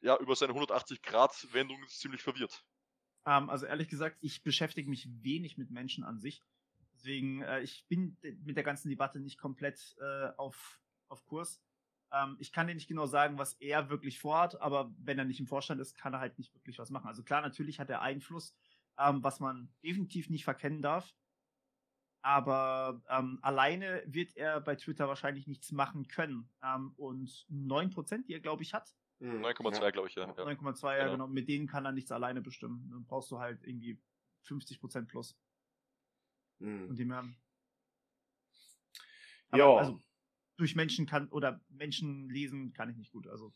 [0.00, 2.64] ja, über seine 180-Grad-Wendung ziemlich verwirrt.
[3.26, 6.42] Ähm, also ehrlich gesagt, ich beschäftige mich wenig mit Menschen an sich.
[6.94, 11.62] Deswegen, äh, ich bin mit der ganzen Debatte nicht komplett äh, auf, auf Kurs.
[12.12, 15.40] Ähm, ich kann dir nicht genau sagen, was er wirklich vorhat, aber wenn er nicht
[15.40, 17.08] im Vorstand ist, kann er halt nicht wirklich was machen.
[17.08, 18.54] Also klar, natürlich hat er Einfluss,
[18.98, 21.14] ähm, was man definitiv nicht verkennen darf.
[22.24, 26.48] Aber ähm, alleine wird er bei Twitter wahrscheinlich nichts machen können.
[26.64, 28.88] Ähm, und 9%, die er, glaube ich, hat.
[29.20, 29.90] 9,2, ja.
[29.90, 30.24] glaube ich, ja.
[30.24, 31.12] 9,2, ja, genau.
[31.12, 31.26] genau.
[31.26, 32.88] Mit denen kann er nichts alleine bestimmen.
[32.90, 34.00] Dann brauchst du halt irgendwie
[34.46, 35.38] 50% plus.
[36.60, 36.88] Mhm.
[36.88, 37.28] Und die mehr.
[39.54, 39.76] Ja.
[39.76, 40.00] Also
[40.56, 43.26] durch Menschen kann oder Menschen lesen kann ich nicht gut.
[43.26, 43.52] Also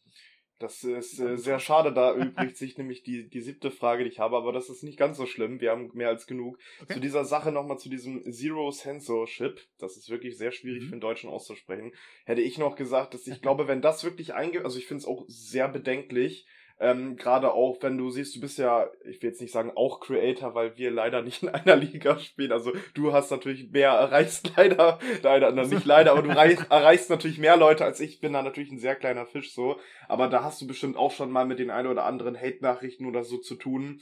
[0.59, 4.19] das ist äh, sehr schade, da übrigens sich nämlich die, die siebte Frage, die ich
[4.19, 5.61] habe, aber das ist nicht ganz so schlimm.
[5.61, 6.59] Wir haben mehr als genug.
[6.83, 6.95] Okay.
[6.95, 10.87] Zu dieser Sache nochmal zu diesem Zero Censorship, das ist wirklich sehr schwierig mhm.
[10.87, 11.93] für den Deutschen auszusprechen,
[12.25, 14.65] hätte ich noch gesagt, dass ich glaube, wenn das wirklich einge...
[14.65, 16.47] Also ich finde es auch sehr bedenklich,
[16.81, 19.99] ähm, Gerade auch, wenn du siehst, du bist ja, ich will jetzt nicht sagen auch
[19.99, 22.53] Creator, weil wir leider nicht in einer Liga spielen.
[22.53, 27.39] Also du hast natürlich mehr, erreichst leider, leider, nicht leider, aber du reich, erreichst natürlich
[27.39, 28.21] mehr Leute als ich.
[28.21, 29.81] Bin da natürlich ein sehr kleiner Fisch so.
[30.07, 33.25] Aber da hast du bestimmt auch schon mal mit den ein oder anderen Hate-Nachrichten oder
[33.25, 34.01] so zu tun.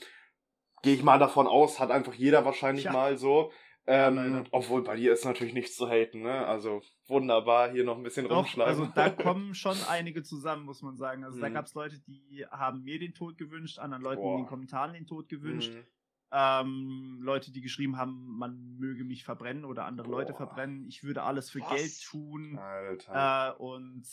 [0.83, 2.91] Gehe ich mal davon aus, hat einfach jeder wahrscheinlich ja.
[2.91, 3.51] mal so.
[3.89, 6.45] Ähm, obwohl bei dir ist natürlich nichts zu haten, ne?
[6.45, 8.69] Also wunderbar, hier noch ein bisschen Doch, rumschlagen.
[8.69, 11.23] Also da kommen schon einige zusammen, muss man sagen.
[11.23, 11.41] Also mhm.
[11.41, 14.33] da gab es Leute, die haben mir den Tod gewünscht, anderen Leuten Boah.
[14.33, 15.73] in den Kommentaren den Tod gewünscht.
[15.73, 15.85] Mhm.
[16.29, 20.19] Ähm, Leute, die geschrieben haben, man möge mich verbrennen oder andere Boah.
[20.19, 20.85] Leute verbrennen.
[20.89, 21.73] Ich würde alles für Was?
[21.73, 22.57] Geld tun.
[22.57, 23.55] Alter.
[23.57, 24.05] Äh, und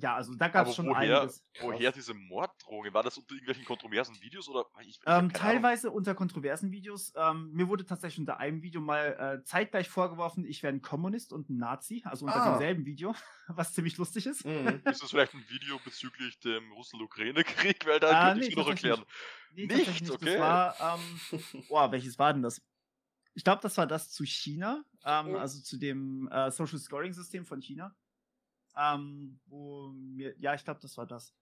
[0.00, 1.44] ja, also da gab es schon woher, einiges.
[1.60, 2.14] Woher diese
[2.68, 2.94] Morddrohungen?
[2.94, 4.66] War das unter irgendwelchen kontroversen Videos oder?
[4.80, 5.98] Ich, ich ähm, teilweise Ahnung.
[5.98, 7.12] unter kontroversen Videos.
[7.16, 11.32] Ähm, mir wurde tatsächlich unter einem Video mal äh, zeitgleich vorgeworfen, ich wäre ein Kommunist
[11.32, 12.50] und ein Nazi, also unter ah.
[12.50, 13.14] demselben Video,
[13.48, 14.44] was ziemlich lustig ist.
[14.44, 14.82] Mhm.
[14.84, 17.86] ist das vielleicht ein Video bezüglich dem Russland-Ukraine-Krieg?
[17.86, 19.04] Weil da ah, könnte nee, ich noch erklären.
[19.52, 20.10] Nicht, nee, nicht?
[20.10, 20.36] okay.
[20.36, 22.62] Das war, ähm, oh, welches war denn das?
[23.34, 25.38] Ich glaube, das war das zu China, ähm, oh.
[25.38, 27.94] also zu dem äh, Social Scoring System von China.
[28.76, 31.34] Ähm, wo mir, ja, ich glaube, das war das.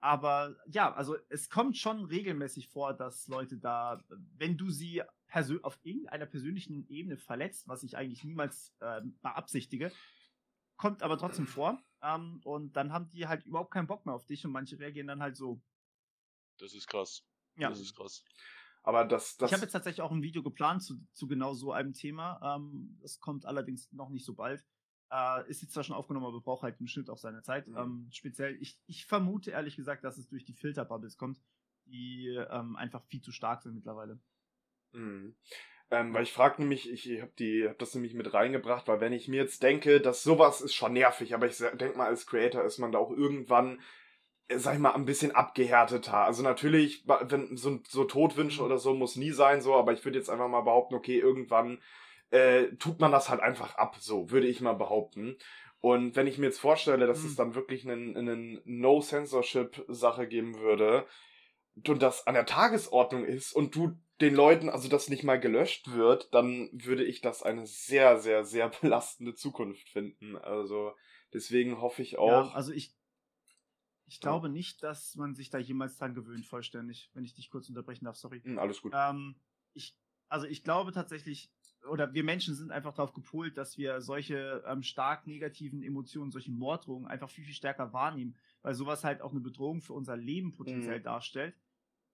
[0.00, 4.02] Aber ja, also es kommt schon regelmäßig vor, dass Leute da,
[4.36, 5.02] wenn du sie
[5.62, 9.92] auf irgendeiner persönlichen Ebene verletzt, was ich eigentlich niemals äh, beabsichtige,
[10.76, 11.80] kommt aber trotzdem vor.
[12.02, 15.06] Ähm, und dann haben die halt überhaupt keinen Bock mehr auf dich und manche reagieren
[15.06, 15.60] dann halt so.
[16.58, 17.22] Das ist krass.
[17.56, 17.68] Ja.
[17.68, 18.24] Das ist krass.
[18.82, 21.72] Aber das, das ich habe jetzt tatsächlich auch ein Video geplant zu, zu genau so
[21.72, 22.56] einem Thema.
[22.56, 24.64] Ähm, das kommt allerdings noch nicht so bald.
[25.12, 27.66] Äh, ist jetzt zwar schon aufgenommen, aber braucht halt im Schnitt auch seine Zeit.
[27.66, 27.76] Mhm.
[27.76, 31.40] Ähm, speziell, ich, ich vermute ehrlich gesagt, dass es durch die Filterbubbles kommt,
[31.86, 34.20] die ähm, einfach viel zu stark sind mittlerweile.
[34.92, 35.34] Mhm.
[35.92, 39.12] Ähm, weil ich frage nämlich, ich habe die, hab das nämlich mit reingebracht, weil wenn
[39.12, 42.62] ich mir jetzt denke, dass sowas ist schon nervig, aber ich denke mal, als Creator
[42.62, 43.80] ist man da auch irgendwann,
[44.46, 46.18] äh, sag ich mal, ein bisschen abgehärteter.
[46.18, 48.66] Also natürlich, wenn so, so Todwünsche mhm.
[48.66, 51.82] oder so muss nie sein, so, aber ich würde jetzt einfach mal behaupten, okay, irgendwann
[52.30, 55.36] äh, tut man das halt einfach ab, so würde ich mal behaupten.
[55.80, 57.28] Und wenn ich mir jetzt vorstelle, dass mhm.
[57.28, 61.06] es dann wirklich einen, einen No-Censorship-Sache geben würde
[61.88, 65.92] und das an der Tagesordnung ist und du den Leuten, also das nicht mal gelöscht
[65.92, 70.36] wird, dann würde ich das eine sehr, sehr, sehr belastende Zukunft finden.
[70.36, 70.94] Also
[71.32, 72.28] deswegen hoffe ich auch.
[72.28, 72.94] Ja, also ich,
[74.06, 77.68] ich glaube nicht, dass man sich da jemals dran gewöhnt, vollständig, wenn ich dich kurz
[77.68, 78.42] unterbrechen darf, sorry.
[78.42, 78.92] Hm, alles gut.
[78.94, 79.36] Ähm,
[79.72, 79.96] ich,
[80.28, 81.50] also ich glaube tatsächlich,
[81.88, 86.52] oder wir Menschen sind einfach darauf gepolt, dass wir solche ähm, stark negativen Emotionen, solche
[86.52, 90.52] Morddrohungen einfach viel, viel stärker wahrnehmen, weil sowas halt auch eine Bedrohung für unser Leben
[90.52, 91.04] potenziell mhm.
[91.04, 91.56] darstellt.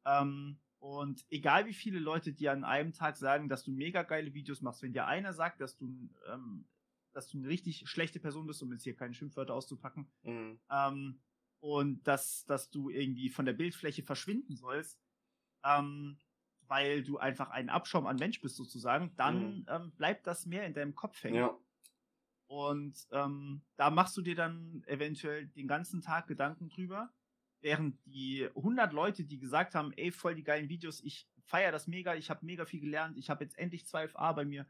[0.04, 4.34] Ähm, und egal wie viele Leute dir an einem Tag sagen, dass du mega geile
[4.34, 6.66] Videos machst, wenn dir einer sagt, dass du, ähm,
[7.12, 10.60] dass du eine richtig schlechte Person bist, um jetzt hier keine Schimpfwörter auszupacken, mhm.
[10.70, 11.20] ähm,
[11.60, 15.00] und dass, dass du irgendwie von der Bildfläche verschwinden sollst,
[15.64, 16.18] ähm,
[16.68, 19.66] weil du einfach ein Abschaum an Mensch bist sozusagen, dann mhm.
[19.68, 21.36] ähm, bleibt das mehr in deinem Kopf hängen.
[21.36, 21.58] Ja.
[22.46, 27.12] Und ähm, da machst du dir dann eventuell den ganzen Tag Gedanken drüber,
[27.60, 31.86] während die 100 Leute, die gesagt haben, ey, voll die geilen Videos, ich feiere das
[31.86, 34.66] mega, ich habe mega viel gelernt, ich habe jetzt endlich 12a bei mir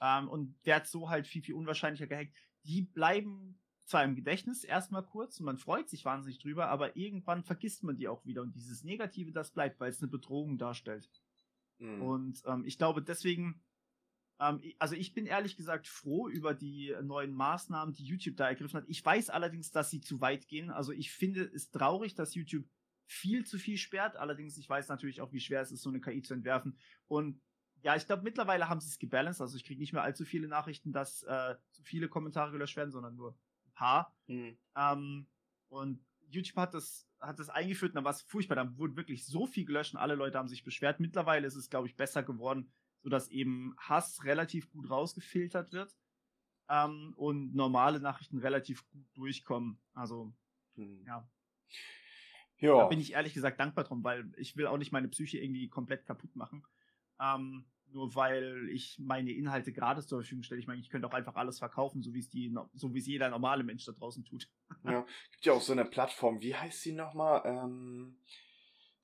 [0.00, 5.04] ähm, und werde so halt viel, viel unwahrscheinlicher gehackt, die bleiben zwar im Gedächtnis erstmal
[5.04, 8.54] kurz und man freut sich wahnsinnig drüber, aber irgendwann vergisst man die auch wieder und
[8.54, 11.08] dieses Negative, das bleibt, weil es eine Bedrohung darstellt.
[11.78, 12.02] Mhm.
[12.02, 13.62] Und ähm, ich glaube, deswegen,
[14.40, 18.80] ähm, also ich bin ehrlich gesagt froh über die neuen Maßnahmen, die YouTube da ergriffen
[18.80, 18.88] hat.
[18.88, 20.70] Ich weiß allerdings, dass sie zu weit gehen.
[20.70, 22.66] Also ich finde es traurig, dass YouTube
[23.06, 24.16] viel zu viel sperrt.
[24.16, 26.78] Allerdings, ich weiß natürlich auch, wie schwer es ist, so eine KI zu entwerfen.
[27.06, 27.40] Und
[27.82, 29.40] ja, ich glaube, mittlerweile haben sie es gebalanced.
[29.40, 32.90] Also ich kriege nicht mehr allzu viele Nachrichten, dass äh, zu viele Kommentare gelöscht werden,
[32.90, 34.16] sondern nur ein paar.
[34.26, 34.58] Mhm.
[34.76, 35.26] Ähm,
[35.68, 38.56] und YouTube hat das, hat das eingeführt und dann war es furchtbar.
[38.56, 41.00] Da wurde wirklich so viel gelöscht und alle Leute haben sich beschwert.
[41.00, 42.70] Mittlerweile ist es, glaube ich, besser geworden,
[43.02, 45.96] sodass eben Hass relativ gut rausgefiltert wird
[46.68, 49.78] ähm, und normale Nachrichten relativ gut durchkommen.
[49.94, 50.34] Also,
[50.74, 51.04] hm.
[51.06, 51.28] ja.
[52.58, 52.78] Ja.
[52.78, 55.68] Da bin ich ehrlich gesagt dankbar drum, weil ich will auch nicht meine Psyche irgendwie
[55.68, 56.64] komplett kaputt machen.
[57.20, 60.60] Ähm, nur weil ich meine Inhalte gratis zur Verfügung stelle.
[60.60, 63.06] Ich meine, ich könnte auch einfach alles verkaufen, so wie es die, so wie es
[63.06, 64.48] jeder normale Mensch da draußen tut.
[64.84, 67.42] Ja, gibt ja auch so eine Plattform, wie heißt sie nochmal?
[67.44, 68.18] Ähm,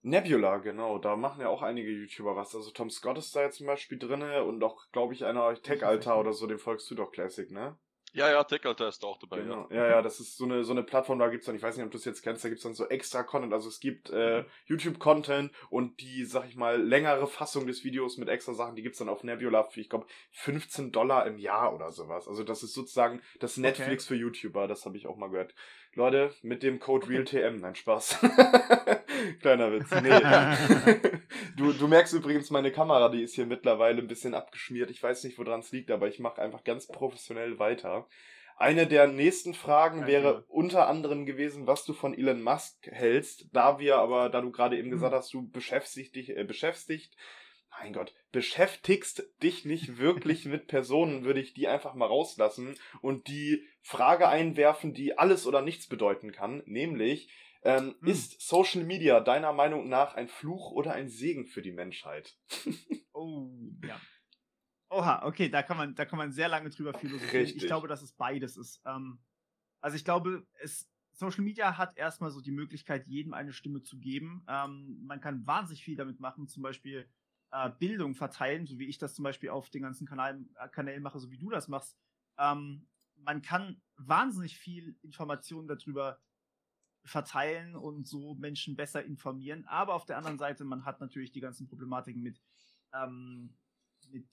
[0.02, 0.98] Nebula, genau.
[0.98, 2.54] Da machen ja auch einige YouTuber was.
[2.54, 6.20] Also Tom Scott ist da jetzt zum Beispiel drinne und auch, glaube ich, einer Tech-Altar
[6.20, 7.78] oder so, dem folgst du doch Classic, ne?
[8.14, 9.66] Ja, ja, TechAlter ist auch dabei, genau.
[9.70, 9.76] ja.
[9.76, 11.84] Ja, ja, das ist so eine, so eine Plattform, da gibt's dann, ich weiß nicht,
[11.84, 13.52] ob du es jetzt kennst, da gibt's dann so extra Content.
[13.54, 18.28] Also es gibt äh, YouTube-Content und die, sag ich mal, längere Fassung des Videos mit
[18.28, 21.90] extra Sachen, die gibt's dann auf Nebula für, ich glaube, 15 Dollar im Jahr oder
[21.90, 22.28] sowas.
[22.28, 24.14] Also das ist sozusagen das Netflix okay.
[24.14, 25.54] für YouTuber, das habe ich auch mal gehört.
[25.94, 27.06] Leute, mit dem Code.
[27.06, 28.18] RealTM, nein, Spaß.
[29.40, 29.90] Kleiner Witz.
[30.00, 31.20] Nee.
[31.56, 34.90] du, du merkst übrigens, meine Kamera, die ist hier mittlerweile ein bisschen abgeschmiert.
[34.90, 38.06] Ich weiß nicht, woran es liegt, aber ich mache einfach ganz professionell weiter.
[38.56, 43.46] Eine der nächsten Fragen wäre unter anderem gewesen, was du von Elon Musk hältst.
[43.52, 45.18] Da wir aber, da du gerade eben gesagt hm.
[45.18, 47.16] hast, du beschäftigst dich, äh, beschäftigt,
[47.78, 53.28] mein Gott, beschäftigst dich nicht wirklich mit Personen, würde ich die einfach mal rauslassen und
[53.28, 57.28] die Frage einwerfen, die alles oder nichts bedeuten kann, nämlich,
[57.64, 58.08] ähm, hm.
[58.08, 62.36] ist Social Media deiner Meinung nach ein Fluch oder ein Segen für die Menschheit?
[63.12, 63.50] oh,
[63.84, 64.00] ja.
[64.90, 67.44] Oha, okay, da kann man, da kann man sehr lange drüber philosophieren.
[67.44, 67.62] Richtig.
[67.62, 68.82] Ich glaube, dass es beides ist.
[68.84, 69.20] Ähm,
[69.80, 73.98] also ich glaube, es, Social Media hat erstmal so die Möglichkeit, jedem eine Stimme zu
[73.98, 74.44] geben.
[74.48, 77.08] Ähm, man kann wahnsinnig viel damit machen, zum Beispiel
[77.52, 81.02] äh, Bildung verteilen, so wie ich das zum Beispiel auf den ganzen Kanal, äh, Kanälen
[81.02, 81.96] mache, so wie du das machst.
[82.38, 82.86] Ähm,
[83.16, 86.18] man kann wahnsinnig viel Informationen darüber
[87.04, 89.64] verteilen und so Menschen besser informieren.
[89.66, 92.40] Aber auf der anderen Seite, man hat natürlich die ganzen Problematiken mit,
[92.94, 93.54] ähm,
[94.10, 94.26] mit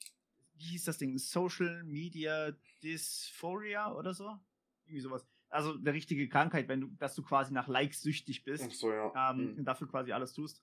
[0.55, 1.17] wie hieß das Ding?
[1.17, 2.51] Social Media
[2.83, 4.37] Dysphoria oder so?
[4.85, 5.25] Irgendwie sowas.
[5.49, 8.91] also eine richtige Krankheit, wenn du, dass du quasi nach Likes süchtig bist Ach so,
[8.91, 9.31] ja.
[9.31, 9.57] ähm, Mhm.
[9.59, 10.61] und dafür quasi alles tust.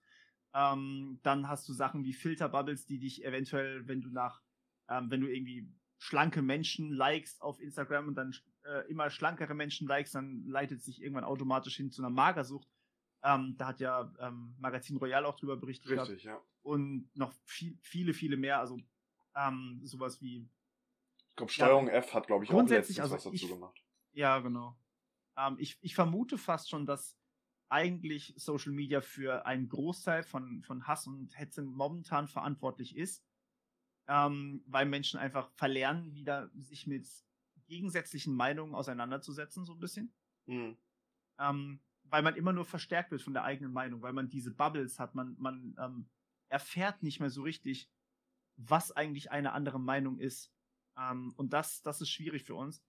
[0.56, 4.40] Ähm, dann hast du Sachen wie Filterbubbles, die dich eventuell, wenn du nach,
[4.88, 8.34] ähm, wenn du irgendwie schlanke Menschen likest auf Instagram und dann
[8.64, 12.66] äh, immer schlankere Menschen likest, dann leitet sich irgendwann automatisch hin zu einer Magersucht.
[13.22, 16.08] Ähm, da hat ja ähm, Magazin Royal auch drüber berichtet gehabt.
[16.08, 16.40] Richtig, ja.
[16.62, 18.58] Und noch viel, viele, viele mehr.
[18.58, 18.78] Also
[19.34, 20.48] ähm, sowas wie
[21.28, 23.82] Ich glaube, Steuerung F hat, glaube ich, auch letztens also was dazu ich- gemacht.
[24.12, 24.78] Ja, genau.
[25.36, 27.18] Ähm, ich, ich vermute fast schon, dass
[27.68, 33.24] eigentlich Social Media für einen Großteil von, von Hass und Hetze momentan verantwortlich ist,
[34.08, 37.08] ähm, weil Menschen einfach verlernen, wieder sich mit
[37.66, 40.14] gegensätzlichen Meinungen auseinanderzusetzen, so ein bisschen.
[40.46, 40.76] Mhm.
[41.38, 45.00] Ähm, weil man immer nur verstärkt wird von der eigenen Meinung, weil man diese Bubbles
[45.00, 46.08] hat, man, man ähm,
[46.48, 47.90] erfährt nicht mehr so richtig,
[48.56, 50.52] was eigentlich eine andere Meinung ist.
[50.96, 52.82] Ähm, und das, das ist schwierig für uns.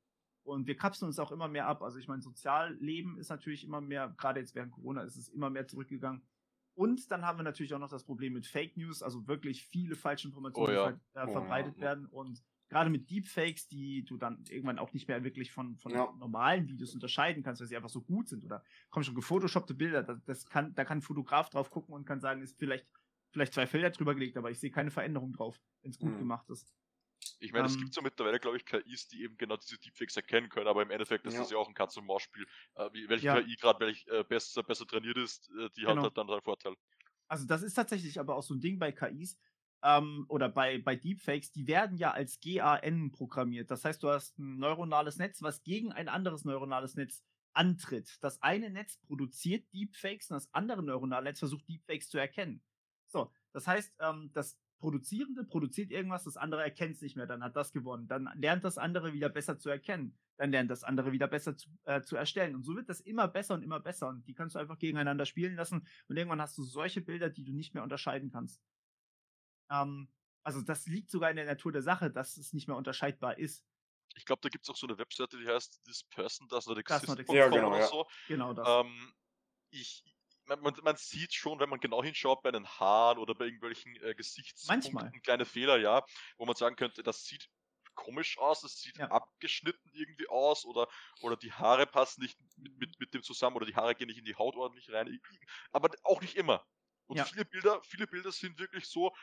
[0.48, 1.82] Und wir kapseln uns auch immer mehr ab.
[1.82, 5.50] Also ich meine, Sozialleben ist natürlich immer mehr, gerade jetzt während Corona ist es immer
[5.50, 6.22] mehr zurückgegangen.
[6.74, 9.96] Und dann haben wir natürlich auch noch das Problem mit Fake News, also wirklich viele
[9.98, 10.92] falsche Informationen, Oh ja.
[10.94, 11.82] die ver äh, Oh ja, verbreitet ja.
[11.82, 12.06] werden.
[12.06, 16.14] Und gerade mit Deepfakes, die du dann irgendwann auch nicht mehr wirklich von, von Ja.
[16.18, 18.46] normalen Videos unterscheiden kannst, weil sie einfach so gut sind.
[18.46, 22.06] Oder kommen schon gefotoshoppte Bilder, das, das kann, da kann ein Fotograf drauf gucken und
[22.06, 22.88] kann sagen, ist vielleicht,
[23.32, 26.20] vielleicht zwei Filter drüber gelegt, aber ich sehe keine Veränderung drauf, wenn es gut Mhm.
[26.20, 26.74] gemacht ist.
[27.40, 30.16] Ich meine, es Ähm, gibt so mittlerweile, glaube ich, KIs, die eben genau diese Deepfakes
[30.18, 31.40] erkennen können, aber im Endeffekt ist Ja.
[31.40, 32.46] das ja auch ein Katz-und-Maus-Spiel.
[32.76, 33.44] Äh, wie- welche Ja.
[33.44, 36.04] KI gerade welch, äh, besser, besser trainiert ist, äh, die hat Genau.
[36.04, 36.76] halt dann seinen Vorteil.
[37.28, 39.38] Also das ist tatsächlich aber auch so ein Ding bei KIs
[39.84, 43.70] ähm, oder bei, bei Deepfakes, die werden ja als GAN programmiert.
[43.72, 48.18] Das heißt, du hast ein neuronales Netz, was gegen ein anderes neuronales Netz antritt.
[48.22, 52.64] Das eine Netz produziert Deepfakes und das andere neuronale Netz versucht Deepfakes zu erkennen.
[53.08, 57.44] So, das heißt, ähm, das Produzierende produziert irgendwas, das andere erkennt es nicht mehr, dann
[57.44, 58.08] hat das gewonnen.
[58.08, 60.18] Dann lernt das andere wieder besser zu erkennen.
[60.38, 62.56] Dann lernt das andere wieder besser zu, äh, zu erstellen.
[62.56, 64.08] Und so wird das immer besser und immer besser.
[64.10, 65.88] Und die kannst du einfach gegeneinander spielen lassen.
[66.08, 68.62] Und irgendwann hast du solche Bilder, die du nicht mehr unterscheiden kannst.
[69.72, 70.10] Ähm,
[70.44, 73.66] also das liegt sogar in der Natur der Sache, dass es nicht mehr unterscheidbar ist.
[74.16, 76.78] Ich glaube, da gibt es auch so eine Webseite, die heißt This Person Does Not
[76.78, 77.20] Does not Exist.
[77.20, 77.34] exist.
[77.36, 77.88] Ja, genau, oder ja.
[77.88, 78.08] so.
[78.28, 78.68] Genau das.
[78.68, 79.14] Ähm,
[79.72, 80.04] ich,
[80.48, 84.16] man, man, sieht schon, wenn man genau hinschaut, bei den Haaren oder bei irgendwelchen äh,
[84.16, 86.04] Gesichtspunkten kleine Fehler, ja,
[86.38, 87.50] wo man sagen könnte, das sieht
[87.96, 89.08] komisch aus, das sieht Ja.
[89.08, 90.88] abgeschnitten irgendwie aus oder,
[91.22, 94.20] oder die Haare passen nicht mit, mit, mit dem zusammen oder die Haare gehen nicht
[94.20, 95.20] in die Haut ordentlich rein.
[95.72, 96.66] Aber auch nicht immer.
[97.08, 97.26] Und Ja.
[97.26, 99.14] viele Bilder, viele Bilder sind wirklich so,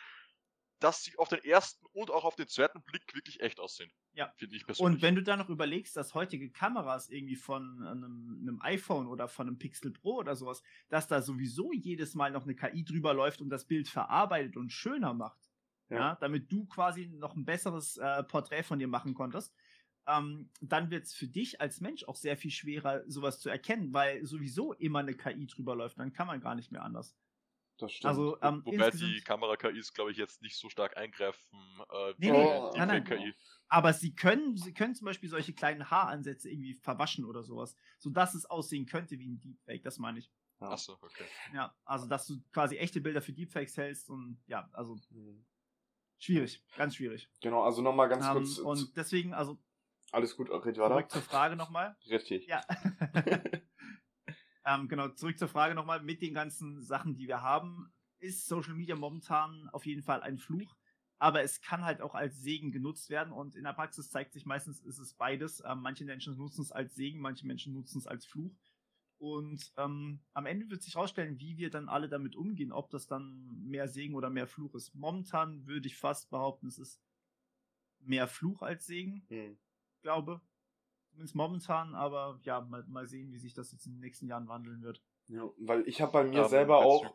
[0.85, 3.91] dass sie auf den ersten und auch auf den zweiten Blick wirklich echt aussehen.
[4.12, 4.30] Ja.
[4.37, 4.95] Finde ich persönlich.
[4.97, 9.26] Und wenn du dann noch überlegst, dass heutige Kameras irgendwie von einem, einem iPhone oder
[9.26, 13.14] von einem Pixel Pro oder sowas, dass da sowieso jedes Mal noch eine KI drüber
[13.14, 15.41] läuft und das Bild verarbeitet und schöner macht,
[15.89, 16.14] ja, Ja.
[16.20, 19.55] damit du quasi noch ein besseres äh, Porträt von dir machen konntest,
[20.07, 23.95] ähm, dann wird es für dich als Mensch auch sehr viel schwerer, sowas zu erkennen,
[23.95, 25.99] weil sowieso immer eine KI drüber läuft.
[25.99, 27.16] Dann kann man gar nicht mehr anders.
[27.79, 28.11] Das stimmt.
[28.11, 31.59] Also, ähm, Wobei die Kamera-KIs, glaube ich, jetzt nicht so stark eingreifen.
[31.91, 33.35] Äh, Nee, wie nee, eine nein, nein.
[33.68, 38.35] Aber sie können, sie können zum Beispiel solche kleinen Haaransätze irgendwie verwaschen oder sowas, sodass
[38.35, 40.31] es aussehen könnte wie ein Deepfake, das meine ich.
[40.61, 40.68] ja.
[40.72, 41.29] Achso, okay.
[41.53, 45.45] Ja, also dass du quasi echte Bilder für Deepfakes hältst und ja, also Mhm.
[46.18, 47.31] schwierig, ganz schwierig.
[47.41, 48.59] Genau, also nochmal ganz Ähm, kurz.
[48.59, 49.59] und deswegen, also
[50.12, 51.11] alles gut, red zurück weiter.
[51.11, 51.97] zur Frage nochmal.
[52.09, 52.47] Richtig.
[52.47, 52.64] Ja.
[54.65, 56.03] ähm, genau, zurück zur Frage nochmal.
[56.03, 60.39] Mit den ganzen Sachen, die wir haben, ist Social Media momentan auf jeden Fall ein
[60.39, 60.77] Fluch.
[61.19, 64.47] Aber es kann halt auch als Segen genutzt werden und in der Praxis zeigt sich
[64.47, 65.62] meistens, ist es beides.
[65.65, 68.55] Ähm, manche Menschen nutzen es als Segen, manche Menschen nutzen es als Fluch.
[69.19, 73.07] Und ähm, am Ende wird sich herausstellen, wie wir dann alle damit umgehen, ob das
[73.07, 74.95] dann mehr Segen oder mehr Fluch ist.
[74.95, 77.01] Momentan würde ich fast behaupten, es ist
[78.01, 79.57] mehr Fluch als Segen Mhm.
[80.03, 80.41] glaube.
[81.15, 84.49] Zumindest momentan, aber ja, mal, mal sehen, wie sich das jetzt in den nächsten Jahren
[84.49, 85.01] wandeln wird.
[85.29, 87.07] Ja, weil ich habe bei mir Ähm, selber auch.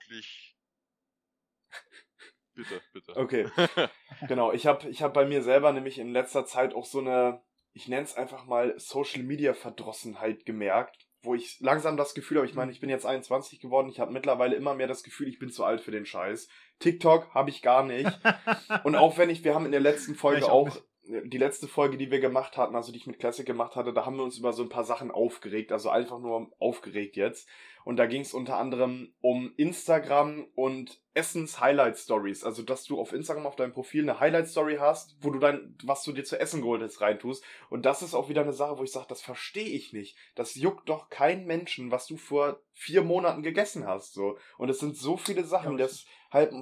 [2.56, 3.16] Bitte, bitte.
[3.16, 3.48] Okay,
[4.28, 4.52] genau.
[4.54, 7.42] Ich habe ich hab bei mir selber nämlich in letzter Zeit auch so eine,
[7.74, 12.48] ich nenne es einfach mal Social Media Verdrossenheit gemerkt, wo ich langsam das Gefühl habe,
[12.48, 15.40] ich meine, ich bin jetzt 21 geworden, ich habe mittlerweile immer mehr das Gefühl, ich
[15.40, 16.50] bin zu alt für den Scheiß.
[16.80, 18.10] TikTok habe ich gar nicht.
[18.84, 21.98] Und auch wenn ich, wir haben in der letzten Folge auch auch, die letzte Folge,
[21.98, 24.38] die wir gemacht hatten, also die ich mit Classic gemacht hatte, da haben wir uns
[24.38, 27.50] über so ein paar Sachen aufgeregt, also einfach nur aufgeregt jetzt.
[27.84, 32.44] Und da ging es unter anderem um Instagram und Essens-Highlight-Stories.
[32.44, 36.04] Also, dass du auf Instagram auf deinem Profil eine Highlight-Story hast, wo du dein, was
[36.04, 37.44] du dir zu essen geholt hast, reintust.
[37.70, 40.16] Und das ist auch wieder eine Sache, wo ich sage, das verstehe ich nicht.
[40.36, 44.14] Das juckt doch keinen Menschen, was du vor vier Monaten gegessen hast.
[44.14, 44.38] So.
[44.58, 46.54] Und es sind so viele Sachen, Ja, das halt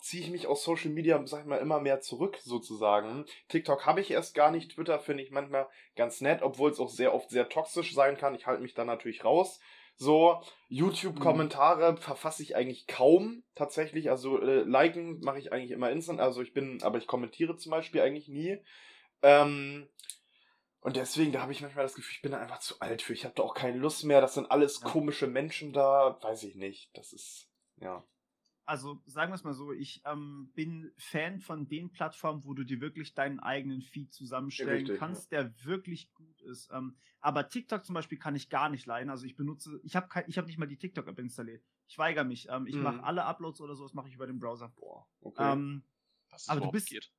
[0.00, 3.24] ziehe ich mich aus Social Media, sag ich mal, immer mehr zurück, sozusagen.
[3.48, 6.88] TikTok habe ich erst gar nicht, Twitter finde ich manchmal ganz nett, obwohl es auch
[6.88, 8.34] sehr oft sehr toxisch sein kann.
[8.34, 9.60] Ich halte mich da natürlich raus.
[9.96, 11.96] So, YouTube-Kommentare mhm.
[11.98, 14.08] verfasse ich eigentlich kaum tatsächlich.
[14.08, 16.20] Also äh, liken mache ich eigentlich immer instant.
[16.20, 18.56] Also ich bin, aber ich kommentiere zum Beispiel eigentlich nie.
[19.22, 19.88] Ähm,
[20.80, 23.12] und deswegen, da habe ich manchmal das Gefühl, ich bin da einfach zu alt für.
[23.12, 24.22] Ich habe da auch keine Lust mehr.
[24.22, 26.18] Das sind alles komische Menschen da.
[26.22, 26.88] Weiß ich nicht.
[26.96, 28.02] Das ist, ja
[28.70, 32.62] also sagen wir es mal so, ich ähm, bin Fan von den Plattformen, wo du
[32.62, 35.42] dir wirklich deinen eigenen Feed zusammenstellen Richtig, kannst, ja.
[35.42, 36.70] der wirklich gut ist.
[36.72, 39.10] Ähm, aber TikTok zum Beispiel kann ich gar nicht leiden.
[39.10, 41.64] Also ich benutze, ich habe ich hab nicht mal die TikTok-App installiert.
[41.88, 42.46] Ich weigere mich.
[42.48, 42.84] Ähm, ich mhm.
[42.84, 44.68] mache alle Uploads oder sowas mache ich über den Browser.
[44.76, 45.52] Boah, okay.
[45.52, 45.82] Ähm,
[46.30, 47.10] Was aber du bist, geht.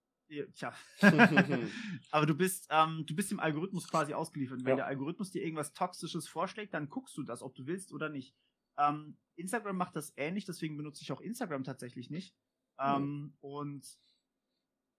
[0.54, 0.74] Tja.
[2.12, 4.60] aber du bist, ähm, du bist dem Algorithmus quasi ausgeliefert.
[4.64, 4.76] Wenn ja.
[4.78, 8.34] der Algorithmus dir irgendwas Toxisches vorschlägt, dann guckst du das, ob du willst oder nicht.
[8.82, 12.36] Ähm, Instagram macht das ähnlich, deswegen benutze ich auch Instagram tatsächlich nicht.
[12.80, 12.86] Mhm.
[12.86, 13.98] Ähm, und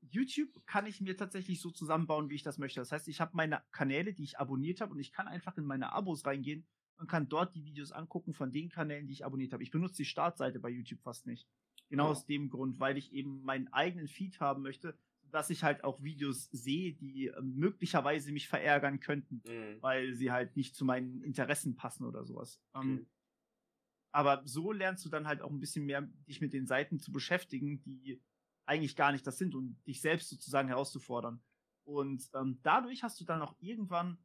[0.01, 2.80] YouTube kann ich mir tatsächlich so zusammenbauen, wie ich das möchte.
[2.80, 5.64] Das heißt, ich habe meine Kanäle, die ich abonniert habe, und ich kann einfach in
[5.64, 6.66] meine Abos reingehen
[6.97, 9.62] und kann dort die Videos angucken von den Kanälen, die ich abonniert habe.
[9.62, 11.49] Ich benutze die Startseite bei YouTube fast nicht.
[11.89, 12.11] Genau ja.
[12.11, 14.97] aus dem Grund, weil ich eben meinen eigenen Feed haben möchte,
[15.30, 19.80] dass ich halt auch Videos sehe, die äh, möglicherweise mich verärgern könnten, mhm.
[19.80, 22.61] weil sie halt nicht zu meinen Interessen passen oder sowas.
[22.74, 22.91] Ähm, okay.
[22.91, 23.07] Ähm,
[24.12, 27.12] aber so lernst du dann halt auch ein bisschen mehr, dich mit den Seiten zu
[27.12, 28.22] beschäftigen, die
[28.66, 31.42] eigentlich gar nicht das sind und dich selbst sozusagen herauszufordern.
[31.84, 34.18] Und ähm, dadurch hast du dann auch irgendwann,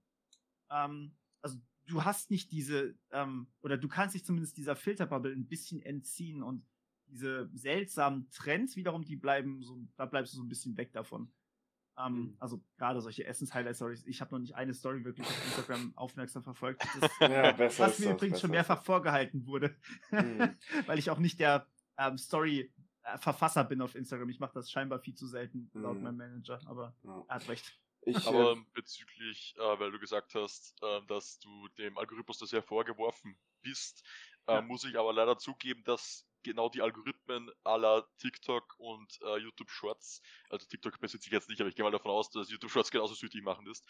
[0.69, 1.57] ähm, also
[1.87, 6.43] du hast nicht diese, ähm, oder du kannst dich zumindest dieser Filterbubble ein bisschen entziehen
[6.43, 6.65] und
[7.07, 11.31] diese seltsamen Trends wiederum, die bleiben so, da bleibst du so ein bisschen weg davon.
[11.97, 12.37] Ähm, mhm.
[12.39, 14.05] Also gerade solche Essens-Highlight-Stories.
[14.05, 16.83] Ich habe noch nicht eine Story wirklich auf Instagram aufmerksam verfolgt.
[16.99, 19.75] Das, ja, besser was mir übrigens schon mehrfach vorgehalten wurde.
[20.11, 20.55] Mhm.
[20.85, 21.67] Weil ich auch nicht der
[21.97, 24.29] ähm, Story-Verfasser bin auf Instagram.
[24.29, 26.03] Ich mache das scheinbar viel zu selten, laut mhm.
[26.03, 26.61] meinem Manager.
[26.67, 27.25] Aber ja.
[27.27, 27.79] er hat recht.
[28.01, 32.51] Ich, aber äh, bezüglich, äh, weil du gesagt hast, äh, dass du dem Algorithmus das
[32.51, 34.05] ja vorgeworfen bist,
[34.45, 34.61] äh, ja.
[34.61, 40.21] muss ich aber leider zugeben, dass genau die Algorithmen aller TikTok und äh, YouTube Shorts,
[40.49, 42.91] also TikTok besitze ich jetzt nicht, aber ich gehe mal davon aus, dass YouTube Shorts
[42.91, 43.85] genauso süchtig machen ist,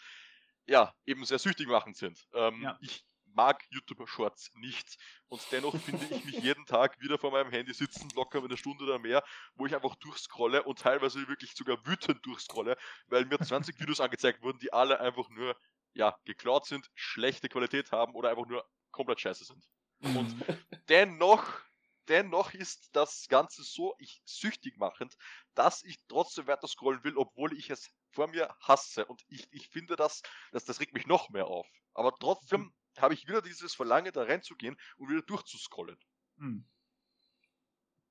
[0.66, 2.26] ja, eben sehr süchtig machend sind.
[2.34, 2.78] Ähm, ja.
[2.80, 7.50] Ich mag YouTube Shorts nicht und dennoch finde ich mich jeden Tag wieder vor meinem
[7.50, 9.22] Handy sitzen, locker eine Stunde oder mehr,
[9.54, 12.76] wo ich einfach durchscrolle und teilweise wirklich sogar wütend durchscrolle,
[13.06, 15.56] weil mir 20 Videos angezeigt wurden, die alle einfach nur
[15.94, 19.64] ja, geklaut sind, schlechte Qualität haben oder einfach nur komplett scheiße sind.
[20.00, 20.34] Und
[20.88, 21.60] dennoch
[22.08, 25.16] dennoch ist das Ganze so ich süchtig machend,
[25.54, 29.06] dass ich trotzdem weiter scrollen will, obwohl ich es vor mir hasse.
[29.06, 31.68] Und ich, ich finde das, das, das regt mich noch mehr auf.
[31.94, 32.74] Aber trotzdem mhm.
[32.98, 35.98] habe ich wieder dieses Verlangen, da reinzugehen und wieder durchzuscrollen.
[36.36, 36.68] Mhm.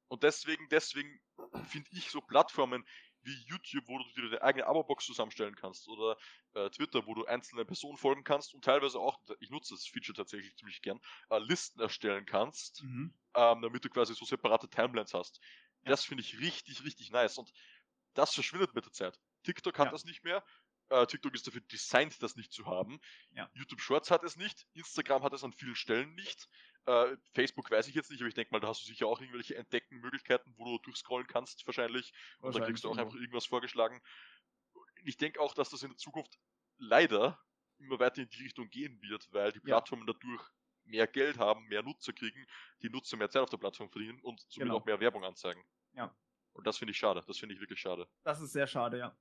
[0.10, 1.20] Und deswegen, deswegen
[1.68, 2.88] finde ich so Plattformen
[3.28, 6.18] wie YouTube, wo du dir deine eigene Abo-Box zusammenstellen kannst oder
[6.54, 10.16] äh, Twitter, wo du einzelne Personen folgen kannst und teilweise auch, ich nutze das Feature
[10.16, 11.00] tatsächlich ziemlich gern,
[11.30, 13.14] äh, Listen erstellen kannst, mhm.
[13.36, 15.40] ähm, damit du quasi so separate Timelines hast.
[15.84, 15.92] Ja.
[15.92, 17.52] Das finde ich richtig, richtig nice und
[18.14, 19.20] das verschwindet mit der Zeit.
[19.44, 19.92] TikTok hat ja.
[19.92, 20.44] das nicht mehr.
[20.90, 23.00] Äh, TikTok ist dafür designt, das nicht zu haben.
[23.32, 23.50] Ja.
[23.54, 24.66] YouTube Shorts hat es nicht.
[24.74, 26.48] Instagram hat es an vielen Stellen nicht.
[26.88, 29.20] Äh, Facebook weiß ich jetzt nicht, aber ich denke mal, da hast du sicher auch
[29.20, 32.14] irgendwelche Entdecken-Möglichkeiten, wo du durchscrollen kannst, wahrscheinlich.
[32.40, 34.02] Und dann kriegst du auch einfach irgendwas vorgeschlagen.
[35.04, 36.40] Ich denke auch, dass das in der Zukunft
[36.78, 37.38] leider
[37.78, 40.14] immer weiter in die Richtung gehen wird, weil die Plattformen ja.
[40.14, 40.42] dadurch
[40.86, 42.48] mehr Geld haben, mehr Nutzer kriegen,
[42.82, 44.78] die Nutzer mehr Zeit auf der Plattform verdienen und somit genau.
[44.78, 45.62] auch mehr Werbung anzeigen.
[45.94, 46.16] Ja.
[46.54, 47.22] Und das finde ich schade.
[47.28, 48.08] Das finde ich wirklich schade.
[48.24, 49.18] Das ist sehr schade, ja.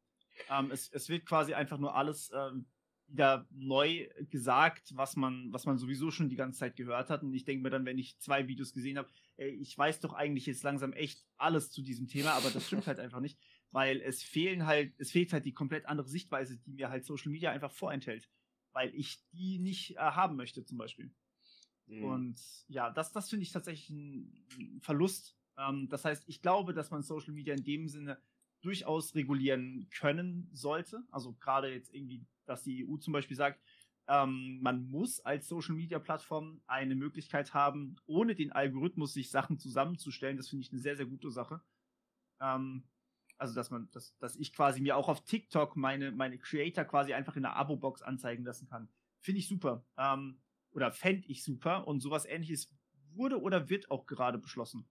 [0.49, 2.71] Ähm, es, es wird quasi einfach nur alles ähm,
[3.09, 7.23] wieder neu gesagt, was man, was man sowieso schon die ganze Zeit gehört hat.
[7.23, 10.13] Und ich denke mir dann, wenn ich zwei Videos gesehen habe, ey, ich weiß doch
[10.13, 13.39] eigentlich jetzt langsam echt alles zu diesem Thema, aber das stimmt halt einfach nicht,
[13.71, 17.31] weil es fehlen halt, es fehlt halt die komplett andere Sichtweise, die mir halt Social
[17.31, 18.29] Media einfach vorenthält,
[18.73, 21.13] weil ich die nicht äh, haben möchte zum Beispiel.
[21.87, 22.05] Mhm.
[22.05, 25.37] Und ja, das, das finde ich tatsächlich ein Verlust.
[25.57, 28.19] Ähm, das heißt, ich glaube, dass man Social Media in dem Sinne
[28.63, 31.05] durchaus regulieren können sollte.
[31.11, 33.61] Also gerade jetzt irgendwie dass die EU zum Beispiel sagt,
[34.09, 39.59] ähm, man muss als Social Media Plattform eine Möglichkeit haben, ohne den Algorithmus sich Sachen
[39.59, 40.37] zusammenzustellen.
[40.37, 41.61] Das finde ich eine sehr, sehr gute Sache.
[42.41, 42.85] Ähm,
[43.39, 47.13] also, dass man, dass, dass ich quasi mir auch auf TikTok meine, meine Creator quasi
[47.15, 48.89] einfach in der Abo-Box anzeigen lassen kann.
[49.21, 49.85] Finde ich super.
[49.99, 50.41] Ähm,
[50.71, 51.87] oder fände ich super.
[51.87, 52.73] Und sowas ähnliches
[53.13, 54.89] wurde oder wird auch gerade beschlossen.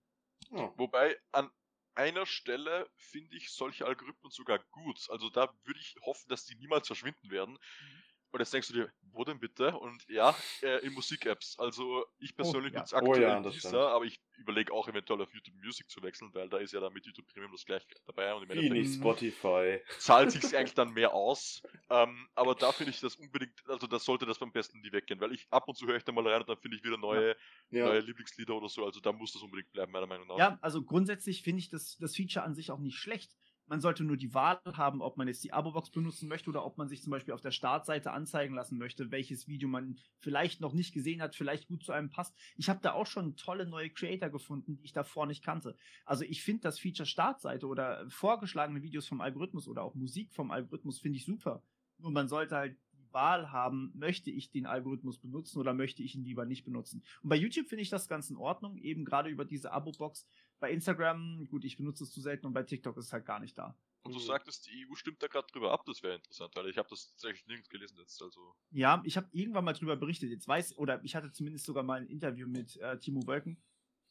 [0.52, 1.50] Ja, wobei an
[1.96, 5.10] einer Stelle finde ich solche Algorithmen sogar gut.
[5.10, 7.58] Also da würde ich hoffen, dass die niemals verschwinden werden.
[7.80, 8.05] Mhm.
[8.36, 9.80] Und jetzt denkst du dir, wo denn bitte?
[9.80, 11.58] Und ja, äh, in Musik-Apps.
[11.58, 12.82] Also ich persönlich ja.
[12.82, 16.04] nutze aktuell Oh ja, das dieser, aber ich überlege auch eventuell auf YouTube Music zu
[16.04, 18.68] wechseln, weil da ist ja dann mit YouTube Premium das gleich dabei und im Wie
[18.68, 19.80] Endeffekt nicht Spotify.
[20.00, 21.62] zahlt sich eigentlich dann mehr aus.
[21.90, 25.22] Ähm, aber da finde ich das unbedingt, also da sollte das beim besten nie weggehen,
[25.22, 26.98] weil ich ab und zu höre ich da mal rein und dann finde ich wieder
[26.98, 27.38] neue,
[27.70, 27.86] Ja.
[27.86, 28.84] neue Lieblingslieder oder so.
[28.84, 30.38] Also da muss das unbedingt bleiben, meiner Meinung nach.
[30.38, 33.32] Ja, also grundsätzlich finde ich das, das Feature an sich auch nicht schlecht.
[33.68, 36.78] Man sollte nur die Wahl haben, ob man jetzt die Abo-Box benutzen möchte oder ob
[36.78, 40.74] man sich zum Beispiel auf der Startseite anzeigen lassen möchte, welches Video man vielleicht noch
[40.74, 42.36] nicht gesehen hat, vielleicht gut zu einem passt.
[42.58, 45.76] Ich habe da auch schon tolle neue Creator gefunden, die ich davor nicht kannte.
[46.06, 50.52] Also ich finde das Feature Startseite oder vorgeschlagene Videos vom Algorithmus oder auch Musik vom
[50.52, 51.64] Algorithmus finde ich super.
[51.98, 56.16] Nur man sollte halt die Wahl haben, möchte ich den Algorithmus benutzen oder möchte ich
[56.16, 57.04] ihn lieber nicht benutzen.
[57.24, 60.28] Und bei YouTube finde ich das ganz in Ordnung, eben gerade über diese Abo-Box.
[60.66, 63.40] Bei Instagram, gut, ich benutze es zu selten und bei TikTok ist es halt gar
[63.40, 63.78] nicht da.
[64.02, 64.24] Und du Mhm.
[64.24, 67.10] sagtest, die EU stimmt da gerade drüber ab, das wäre interessant, weil ich habe das
[67.12, 68.20] tatsächlich nirgends gelesen jetzt.
[68.20, 70.32] Also Ja, ich habe irgendwann mal drüber berichtet.
[70.32, 73.62] Jetzt weiß, oder ich hatte zumindest sogar mal ein Interview mit äh, Timo Wölken,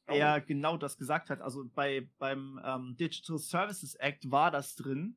[0.08, 1.40] der genau das gesagt hat.
[1.40, 5.16] Also bei, beim ähm, Digital Services Act war das drin,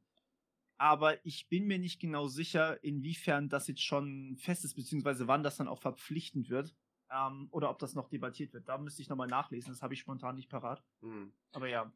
[0.77, 5.43] aber ich bin mir nicht genau sicher, inwiefern das jetzt schon fest ist, beziehungsweise wann
[5.43, 6.75] das dann auch verpflichtend wird.
[7.11, 8.67] Ähm, oder ob das noch debattiert wird.
[8.67, 10.83] Da müsste ich nochmal nachlesen, das habe ich spontan nicht parat.
[11.01, 11.31] Hm.
[11.53, 11.91] Aber ja.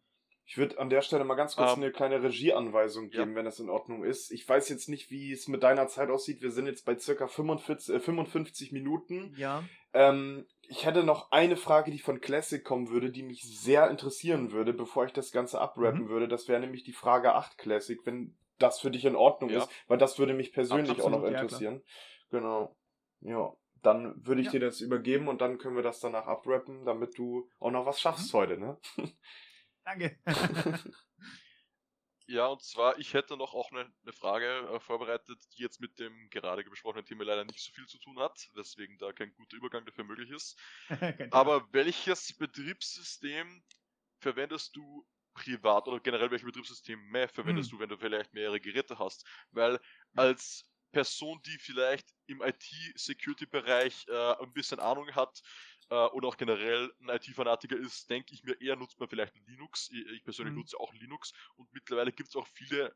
[0.45, 3.19] Ich würde an der Stelle mal ganz kurz Ähm, eine kleine Regieanweisung ja.
[3.19, 4.31] geben, wenn das in Ordnung ist.
[4.31, 6.41] Ich weiß jetzt nicht, wie es mit deiner Zeit aussieht.
[6.41, 9.33] Wir sind jetzt bei circa 45, äh, 55 Minuten.
[9.37, 9.63] Ja.
[9.93, 14.51] Ähm, ich hätte noch eine Frage, die von Classic kommen würde, die mich sehr interessieren
[14.51, 16.09] würde, bevor ich das Ganze abrappen Mhm.
[16.09, 16.27] würde.
[16.27, 19.59] Das wäre nämlich die Frage 8 Classic, wenn das für dich in Ordnung Ja.
[19.59, 21.81] ist, weil das würde mich persönlich Absolut, auch noch ja, interessieren.
[22.29, 22.75] genau.
[23.21, 23.53] Ja.
[23.81, 24.51] Dann würde ich Ja.
[24.51, 27.99] dir das übergeben und dann können wir das danach abrappen, damit du auch noch was
[28.01, 28.33] schaffst Mhm.
[28.33, 28.79] heute, ne?
[29.85, 30.19] Danke.
[32.27, 35.99] Ja, und zwar, ich hätte noch auch eine, eine Frage äh, vorbereitet, die jetzt mit
[35.99, 39.57] dem gerade besprochenen Thema leider nicht so viel zu tun hat, weswegen da kein guter
[39.57, 40.57] Übergang dafür möglich ist.
[41.29, 43.63] Aber welches Betriebssystem
[44.19, 47.73] verwendest du privat oder generell welche Betriebssysteme verwendest Hm.
[47.73, 49.25] du, wenn du vielleicht mehrere Geräte hast?
[49.51, 49.79] Weil
[50.15, 55.41] als Person, die vielleicht im IT-Security-Bereich äh, ein bisschen Ahnung hat
[55.89, 59.89] äh, oder auch generell ein IT-Fanatiker ist, denke ich mir eher, nutzt man vielleicht Linux.
[59.91, 60.55] Ich, ich persönlich Mhm.
[60.55, 62.95] nutze auch Linux und mittlerweile gibt es auch viele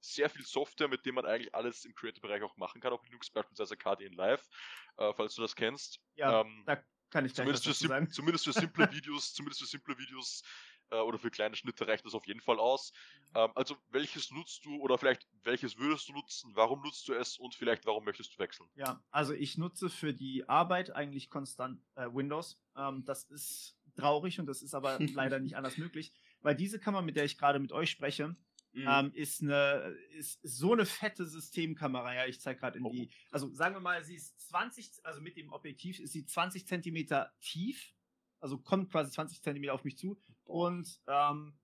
[0.00, 2.92] sehr viel Software, mit dem man eigentlich alles im Creative-Bereich auch machen kann.
[2.92, 4.46] Auch Linux beispielsweise KDN Live,
[4.98, 6.00] äh, falls du das kennst.
[6.14, 8.08] ja, ähm, da kann ich Zumindest für, sagen.
[8.08, 10.42] zumindest für simple Videos, zumindest für simple Videos
[10.90, 12.92] äh, oder für kleine Schnitte reicht das auf jeden Fall aus.
[13.34, 17.38] Ähm, also welches nutzt du oder vielleicht welches würdest du nutzen, warum nutzt du es
[17.38, 18.68] und vielleicht warum möchtest du wechseln?
[18.74, 22.60] Ja, also ich nutze für die Arbeit eigentlich konstant äh, Windows.
[22.76, 27.02] Ähm, das ist traurig und das ist aber leider nicht anders möglich, weil diese Kamera,
[27.02, 28.36] mit der ich gerade mit euch spreche,
[28.72, 28.86] Mhm.
[28.86, 32.14] ähm, ist eine ist so eine fette Systemkamera.
[32.14, 32.90] Ja, ich zeige gerade in Oh.
[32.90, 33.10] die.
[33.30, 37.32] Also sagen wir mal, sie ist 20, also mit dem Objektiv ist sie 20 Zentimeter
[37.40, 37.94] tief,
[38.40, 41.54] also kommt quasi 20 Zentimeter auf mich zu und ähm,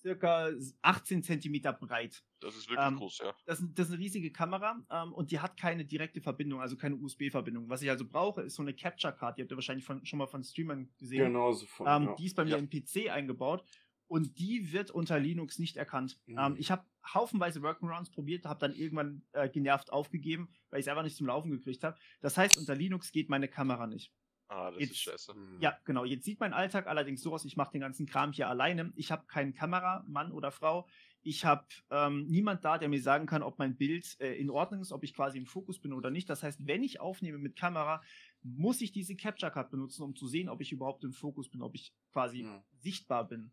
[0.00, 0.50] circa
[0.82, 2.24] 18 Zentimeter breit.
[2.40, 3.32] Das ist wirklich Ähm, groß, ja.
[3.46, 6.76] Das, ist- das ist eine riesige Kamera ähm, und die hat keine direkte Verbindung, also
[6.76, 7.68] keine USB-Verbindung.
[7.68, 9.38] Was ich also brauche, ist so eine Capture-Card.
[9.38, 11.26] Die habt ihr wahrscheinlich von, schon mal von Streamern gesehen.
[11.26, 12.14] Genau so von, Ähm, ja.
[12.16, 12.56] Die ist bei mir Ja.
[12.58, 13.64] im PC eingebaut
[14.08, 16.20] und die wird unter Linux nicht erkannt.
[16.26, 16.38] Mhm.
[16.38, 20.88] Ähm, ich habe haufenweise Workarounds probiert, habe dann irgendwann äh, genervt aufgegeben, weil ich es
[20.90, 21.96] einfach nicht zum Laufen gekriegt habe.
[22.20, 24.12] Das heißt, unter Linux geht meine Kamera nicht.
[24.52, 25.34] Ah, das jetzt- ist scheiße.
[25.60, 26.04] Ja, genau.
[26.04, 28.92] Jetzt sieht mein Alltag allerdings so aus, ich mache den ganzen Kram hier alleine.
[28.96, 30.86] Ich habe keinen Kameramann oder Frau.
[31.22, 34.80] Ich habe ähm, niemand da, der mir sagen kann, ob mein Bild äh, in Ordnung
[34.80, 36.28] ist, ob ich quasi im Fokus bin oder nicht.
[36.28, 38.02] Das heißt, wenn ich aufnehme mit Kamera,
[38.42, 41.62] muss ich diese Capture Card benutzen, um zu sehen, ob ich überhaupt im Fokus bin,
[41.62, 42.60] ob ich quasi Mhm.
[42.80, 43.52] sichtbar bin.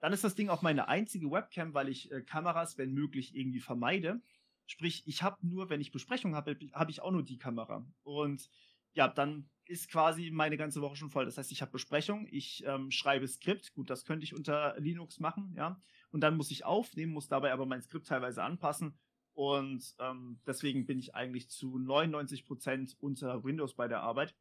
[0.00, 3.60] Dann ist das Ding auch meine einzige Webcam, weil ich äh, Kameras, wenn möglich, irgendwie
[3.60, 4.20] vermeide.
[4.66, 7.84] Sprich, ich habe nur, wenn ich Besprechungen habe, habe ich auch nur die Kamera.
[8.04, 8.48] Und
[8.94, 11.24] ja, dann ist quasi meine ganze Woche schon voll.
[11.24, 13.72] Das heißt, ich habe Besprechung, ich ähm, schreibe Skript.
[13.74, 15.80] Gut, das könnte ich unter Linux machen, ja.
[16.10, 18.98] Und dann muss ich aufnehmen, muss dabei aber mein Skript teilweise anpassen.
[19.34, 24.34] Und ähm, deswegen bin ich eigentlich zu 99% unter Windows bei der Arbeit.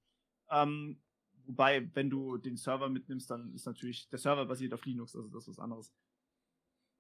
[0.50, 1.02] Ähm,
[1.46, 5.30] wobei, wenn du den Server mitnimmst, dann ist natürlich der Server basiert auf Linux, also
[5.30, 5.94] das ist was anderes.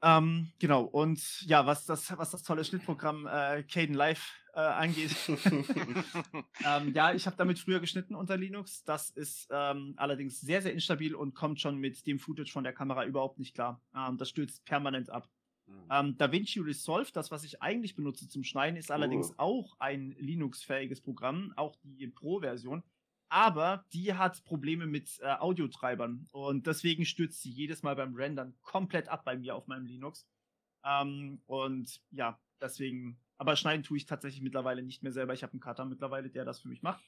[0.03, 5.15] Ähm, genau, und ja, was das, was das tolle Schnittprogramm äh, Caden Live äh, angeht,
[6.65, 8.83] ähm, ja, ich habe damit früher geschnitten unter Linux.
[8.83, 12.73] Das ist ähm, allerdings sehr, sehr instabil und kommt schon mit dem Footage von der
[12.73, 13.81] Kamera überhaupt nicht klar.
[13.95, 15.29] Ähm, das stürzt permanent ab.
[15.67, 16.17] Mhm.
[16.17, 21.53] DaVinci Resolve, das, was ich eigentlich benutze zum Schneiden, ist allerdings auch ein Linux-fähiges Programm,
[21.55, 22.83] auch die Pro-Version.
[23.31, 28.57] Aber die hat Probleme mit äh, Audiotreibern und deswegen stürzt sie jedes Mal beim Rendern
[28.61, 30.27] komplett ab bei mir auf meinem Linux.
[30.83, 35.33] Ähm, und ja, deswegen aber schneiden tue ich tatsächlich mittlerweile nicht mehr selber.
[35.33, 37.01] Ich habe einen Cutter mittlerweile, der das für mich macht.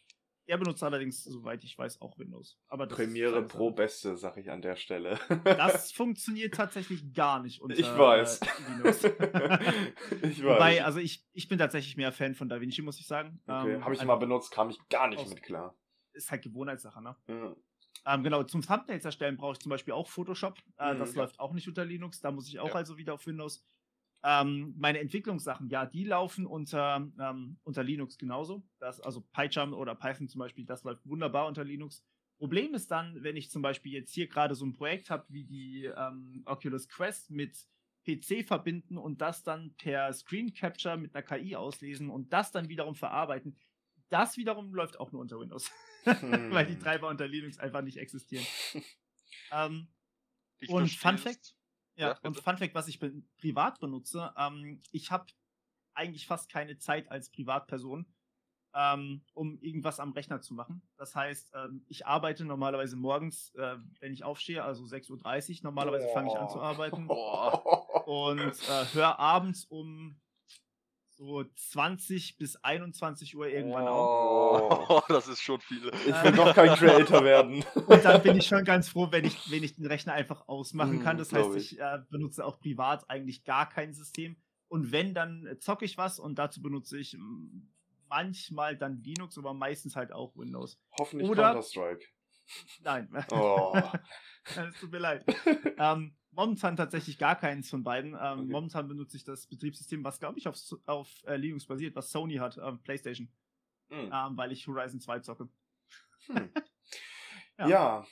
[0.46, 2.58] Er benutzt allerdings, soweit ich weiß, auch Windows.
[2.70, 5.20] Aber Premiere Pro Beste, sag ich an der Stelle.
[5.44, 8.40] Das funktioniert tatsächlich gar nicht unter Ich weiß.
[8.42, 8.48] Äh,
[8.78, 9.04] Linux.
[10.24, 10.44] ich weiß.
[10.44, 13.42] Wobei, also ich, ich bin tatsächlich mehr Fan von DaVinci, muss ich sagen.
[13.46, 13.76] Okay.
[13.76, 15.76] Ähm, Habe ich mal benutzt, kam ich gar nicht mit klar.
[16.14, 17.16] Ist halt Gewohnheitssache, ne?
[17.28, 17.56] Ja.
[18.06, 20.58] Ähm, genau, zum Thumbnails erstellen brauche ich zum Beispiel auch Photoshop.
[20.78, 21.22] Äh, mhm, das ja.
[21.22, 22.20] läuft auch nicht unter Linux.
[22.20, 22.76] Da muss ich auch ja.
[22.76, 23.66] also wieder auf Windows.
[24.26, 28.64] Ähm, meine Entwicklungssachen, ja, die laufen unter, ähm, unter Linux genauso.
[28.80, 32.04] Das, also PyCharm oder Python zum Beispiel, das läuft wunderbar unter Linux.
[32.40, 35.44] Problem ist dann, wenn ich zum Beispiel jetzt hier gerade so ein Projekt habe wie
[35.44, 37.58] die ähm, Oculus Quest mit
[38.06, 42.70] PC verbinden und das dann per Screen Capture mit einer KI auslesen und das dann
[42.70, 43.58] wiederum verarbeiten.
[44.14, 45.72] Das wiederum läuft auch nur unter Windows,
[46.04, 46.52] hm.
[46.54, 46.82] weil die hm.
[46.82, 48.46] Treiber unter Linux einfach nicht existieren.
[49.52, 49.88] ähm,
[50.68, 51.56] und Fun Fact,
[51.96, 55.26] ja, ja und Fun Fact, was ich be privat benutze, ähm, ich habe
[55.96, 58.06] eigentlich fast keine Zeit als Privatperson,
[58.76, 60.88] ähm, um irgendwas am Rechner zu machen.
[60.96, 65.10] Das heißt, ähm, ich arbeite normalerweise morgens, äh, wenn ich aufstehe, also 6.30
[65.56, 67.08] Uhr, normalerweise fange ich an zu arbeiten
[68.06, 70.22] und äh, höre abends um
[71.26, 75.08] so 20 bis 21 Uhr irgendwann oh, auf.
[75.08, 75.92] Das ist schon viel.
[76.06, 77.64] Ich will doch kein Creator werden.
[77.76, 81.02] Und dann bin ich schon ganz froh, wenn ich, wenn ich den Rechner einfach ausmachen
[81.02, 81.16] kann.
[81.16, 84.38] Mhm, das heißt, ich, ich äh, benutze auch privat eigentlich gar kein System.
[84.68, 87.18] Und wenn, dann zocke ich was und dazu benutze ich
[88.10, 90.80] manchmal dann Linux, aber meistens halt auch Windows.
[91.00, 92.06] Hoffentlich Counter-Strike.
[92.82, 93.10] Nein.
[93.32, 93.80] Oh.
[94.46, 95.24] Es tut mir leid.
[95.78, 98.12] ähm, momentan tatsächlich gar keins von beiden.
[98.14, 98.52] Ähm, okay.
[98.52, 102.36] Momentan benutze ich das Betriebssystem, was glaube ich auf, auf äh, Linux basiert, was Sony
[102.36, 103.30] hat, ähm, PlayStation.
[103.90, 104.12] Mhm.
[104.14, 105.50] Ähm, weil ich Horizon 2 zocke.
[106.28, 106.50] Hm.
[107.60, 107.68] ja.
[107.68, 108.06] ja.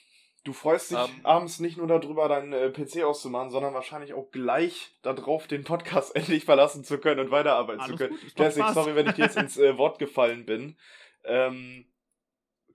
[0.44, 1.26] du freust dich um, ähm.
[1.26, 6.16] abends nicht nur darüber, deinen äh, PC auszumachen, sondern wahrscheinlich auch gleich darauf, den Podcast
[6.16, 8.20] endlich verlassen zu können und weiterarbeiten Alles zu können.
[8.36, 10.78] Classic, sorry, wenn ich dir jetzt ins äh, Wort gefallen bin.
[11.24, 11.86] Ähm,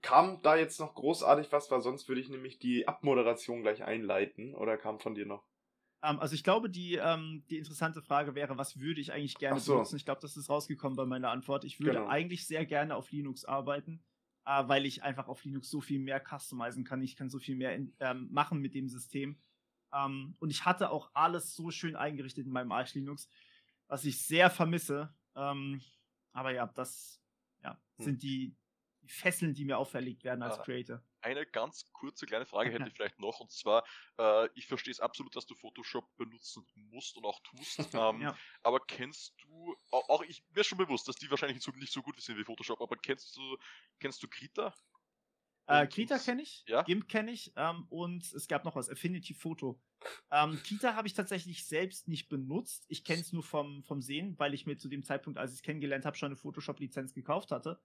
[0.07, 4.55] kam da jetzt noch großartig was, weil sonst würde ich nämlich die Abmoderation gleich einleiten.
[4.55, 5.43] Oder kam von dir noch?
[6.01, 9.37] Um, ähm, also ich glaube, die, ähm, die interessante Frage wäre, was würde ich eigentlich
[9.37, 9.73] gerne so.
[9.73, 9.97] benutzen?
[9.97, 11.65] Ich glaube, das ist rausgekommen bei meiner Antwort.
[11.65, 12.07] Ich würde genau.
[12.07, 14.01] eigentlich sehr gerne auf Linux arbeiten,
[14.45, 17.01] äh, weil ich einfach auf Linux so viel mehr customizen kann.
[17.01, 19.37] Ich kann so viel mehr in, ähm, machen mit dem System.
[19.91, 23.27] Ähm, und ich hatte auch alles so schön eingerichtet in meinem Arch Linux,
[23.89, 25.13] was ich sehr vermisse.
[25.35, 25.81] Ähm,
[26.31, 27.21] aber ja, das
[27.61, 28.05] ja, hm.
[28.05, 28.55] sind die,
[29.07, 31.01] die Fesseln, die mir auferlegt werden als Creator.
[31.21, 33.83] Eine ganz kurze kleine Frage hätte ich vielleicht noch, und zwar,
[34.19, 38.37] äh, ich verstehe es absolut, dass du Photoshop benutzen musst und auch tust, ähm, ja.
[38.63, 42.19] aber kennst du, auch, auch ich mir schon bewusst, dass die wahrscheinlich nicht so gut
[42.21, 43.57] sind wie Photoshop, aber kennst du,
[43.99, 44.73] kennst du Krita?
[45.67, 46.83] Äh, Krita kenne ich, ja?
[46.83, 49.81] GIMP kenne ich ähm, und es gab noch was, Affinity Photo.
[50.31, 52.85] Ähm, Krita habe ich tatsächlich selbst nicht benutzt.
[52.87, 55.57] Ich kenne es nur vom, vom Sehen, weil ich mir zu dem Zeitpunkt, als ich
[55.57, 57.81] es kennengelernt habe, schon eine Photoshop-Lizenz gekauft hatte.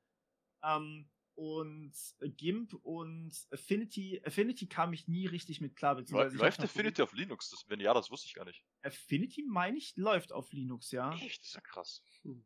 [0.62, 1.92] Ähm, und
[2.36, 4.20] GIMP und Affinity.
[4.24, 6.00] Affinity kam ich nie richtig mit klar.
[6.00, 7.50] Läuft Affinity auf Linux?
[7.50, 8.62] Das, wenn ja, das wusste ich gar nicht.
[8.82, 11.12] Affinity, meine ich, läuft auf Linux, ja.
[11.14, 11.40] Echt?
[11.40, 12.02] Das ist ja krass.
[12.22, 12.44] Hm.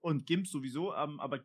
[0.00, 1.44] Und GIMP sowieso, ähm, aber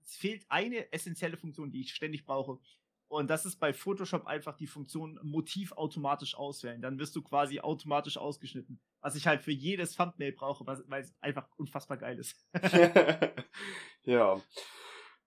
[0.00, 2.60] es fehlt eine essentielle Funktion, die ich ständig brauche.
[3.08, 6.82] Und das ist bei Photoshop einfach die Funktion Motiv automatisch auswählen.
[6.82, 8.80] Dann wirst du quasi automatisch ausgeschnitten.
[9.00, 12.36] Was ich halt für jedes Thumbnail brauche, weil es einfach unfassbar geil ist.
[14.04, 14.42] ja.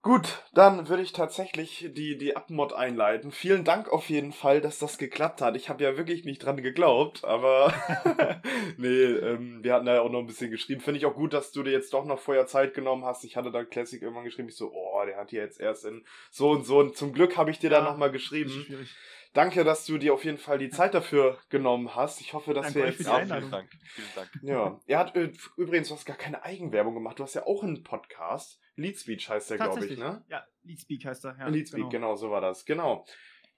[0.02, 3.34] Gut, dann würde ich tatsächlich die, die Abmod einleiten.
[3.34, 5.58] Vielen Dank auf jeden Fall, dass das geklappt hat.
[5.58, 7.74] Ich habe ja wirklich nicht dran geglaubt, aber
[8.78, 10.80] nee, ähm, wir hatten da ja auch noch ein bisschen geschrieben.
[10.80, 13.26] Finde ich auch gut, dass du dir jetzt doch noch vorher Zeit genommen hast.
[13.26, 16.06] Ich hatte da Classic irgendwann geschrieben, ich so, oh, der hat hier jetzt erst in
[16.32, 16.80] so und so.
[16.80, 18.52] Und zum Glück habe ich dir ja, da nochmal geschrieben.
[18.52, 18.96] Schwierig.
[19.34, 22.20] Danke, dass du dir auf jeden Fall die Zeit dafür genommen hast.
[22.20, 22.98] Ich hoffe, dass Danke wir jetzt.
[22.98, 23.70] Für die Vielen Dank.
[23.84, 24.30] Vielen Dank.
[24.42, 24.80] Ja.
[24.88, 27.20] Er hat äh, übrigens, du hast gar keine Eigenwerbung gemacht.
[27.20, 28.60] Du hast ja auch einen Podcast.
[28.76, 30.24] Leadspeech heißt der, glaube ich, ne?
[30.30, 31.38] Ja, Leadspeak heißt er.
[31.38, 31.90] Ja, Leadspeak, genau.
[31.90, 32.66] genau, so war das.
[32.66, 33.06] Genau.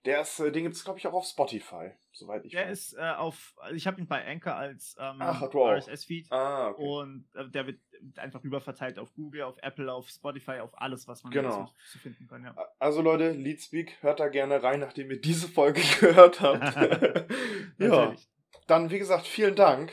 [0.05, 2.65] Der ist, äh, den gibt es, glaube ich, auch auf Spotify, soweit ich der weiß.
[2.65, 6.84] Der ist äh, auf, also ich habe ihn bei Anchor als ähm, RSS-Feed ah, okay.
[6.84, 7.80] und äh, der wird
[8.16, 11.66] einfach rüberverteilt auf Google, auf Apple, auf Spotify, auf alles, was man genau.
[11.66, 12.43] so, zu finden kann.
[12.43, 12.56] Ja.
[12.80, 16.76] Also Leute, Leadspeak, hört da gerne rein, nachdem ihr diese Folge gehört habt.
[17.78, 18.16] ja,
[18.68, 19.91] dann wie gesagt, vielen Dank.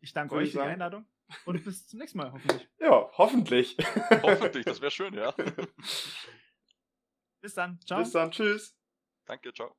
[0.00, 1.06] Ich danke euch für die Einladung.
[1.44, 2.68] Und bis zum nächsten Mal, hoffentlich.
[2.80, 3.76] Ja, hoffentlich.
[4.22, 5.34] hoffentlich, das wäre schön, ja.
[7.40, 7.80] Bis dann.
[7.82, 8.00] Ciao.
[8.00, 8.30] Bis dann.
[8.30, 8.76] Tschüss.
[9.26, 9.76] Danke, ciao.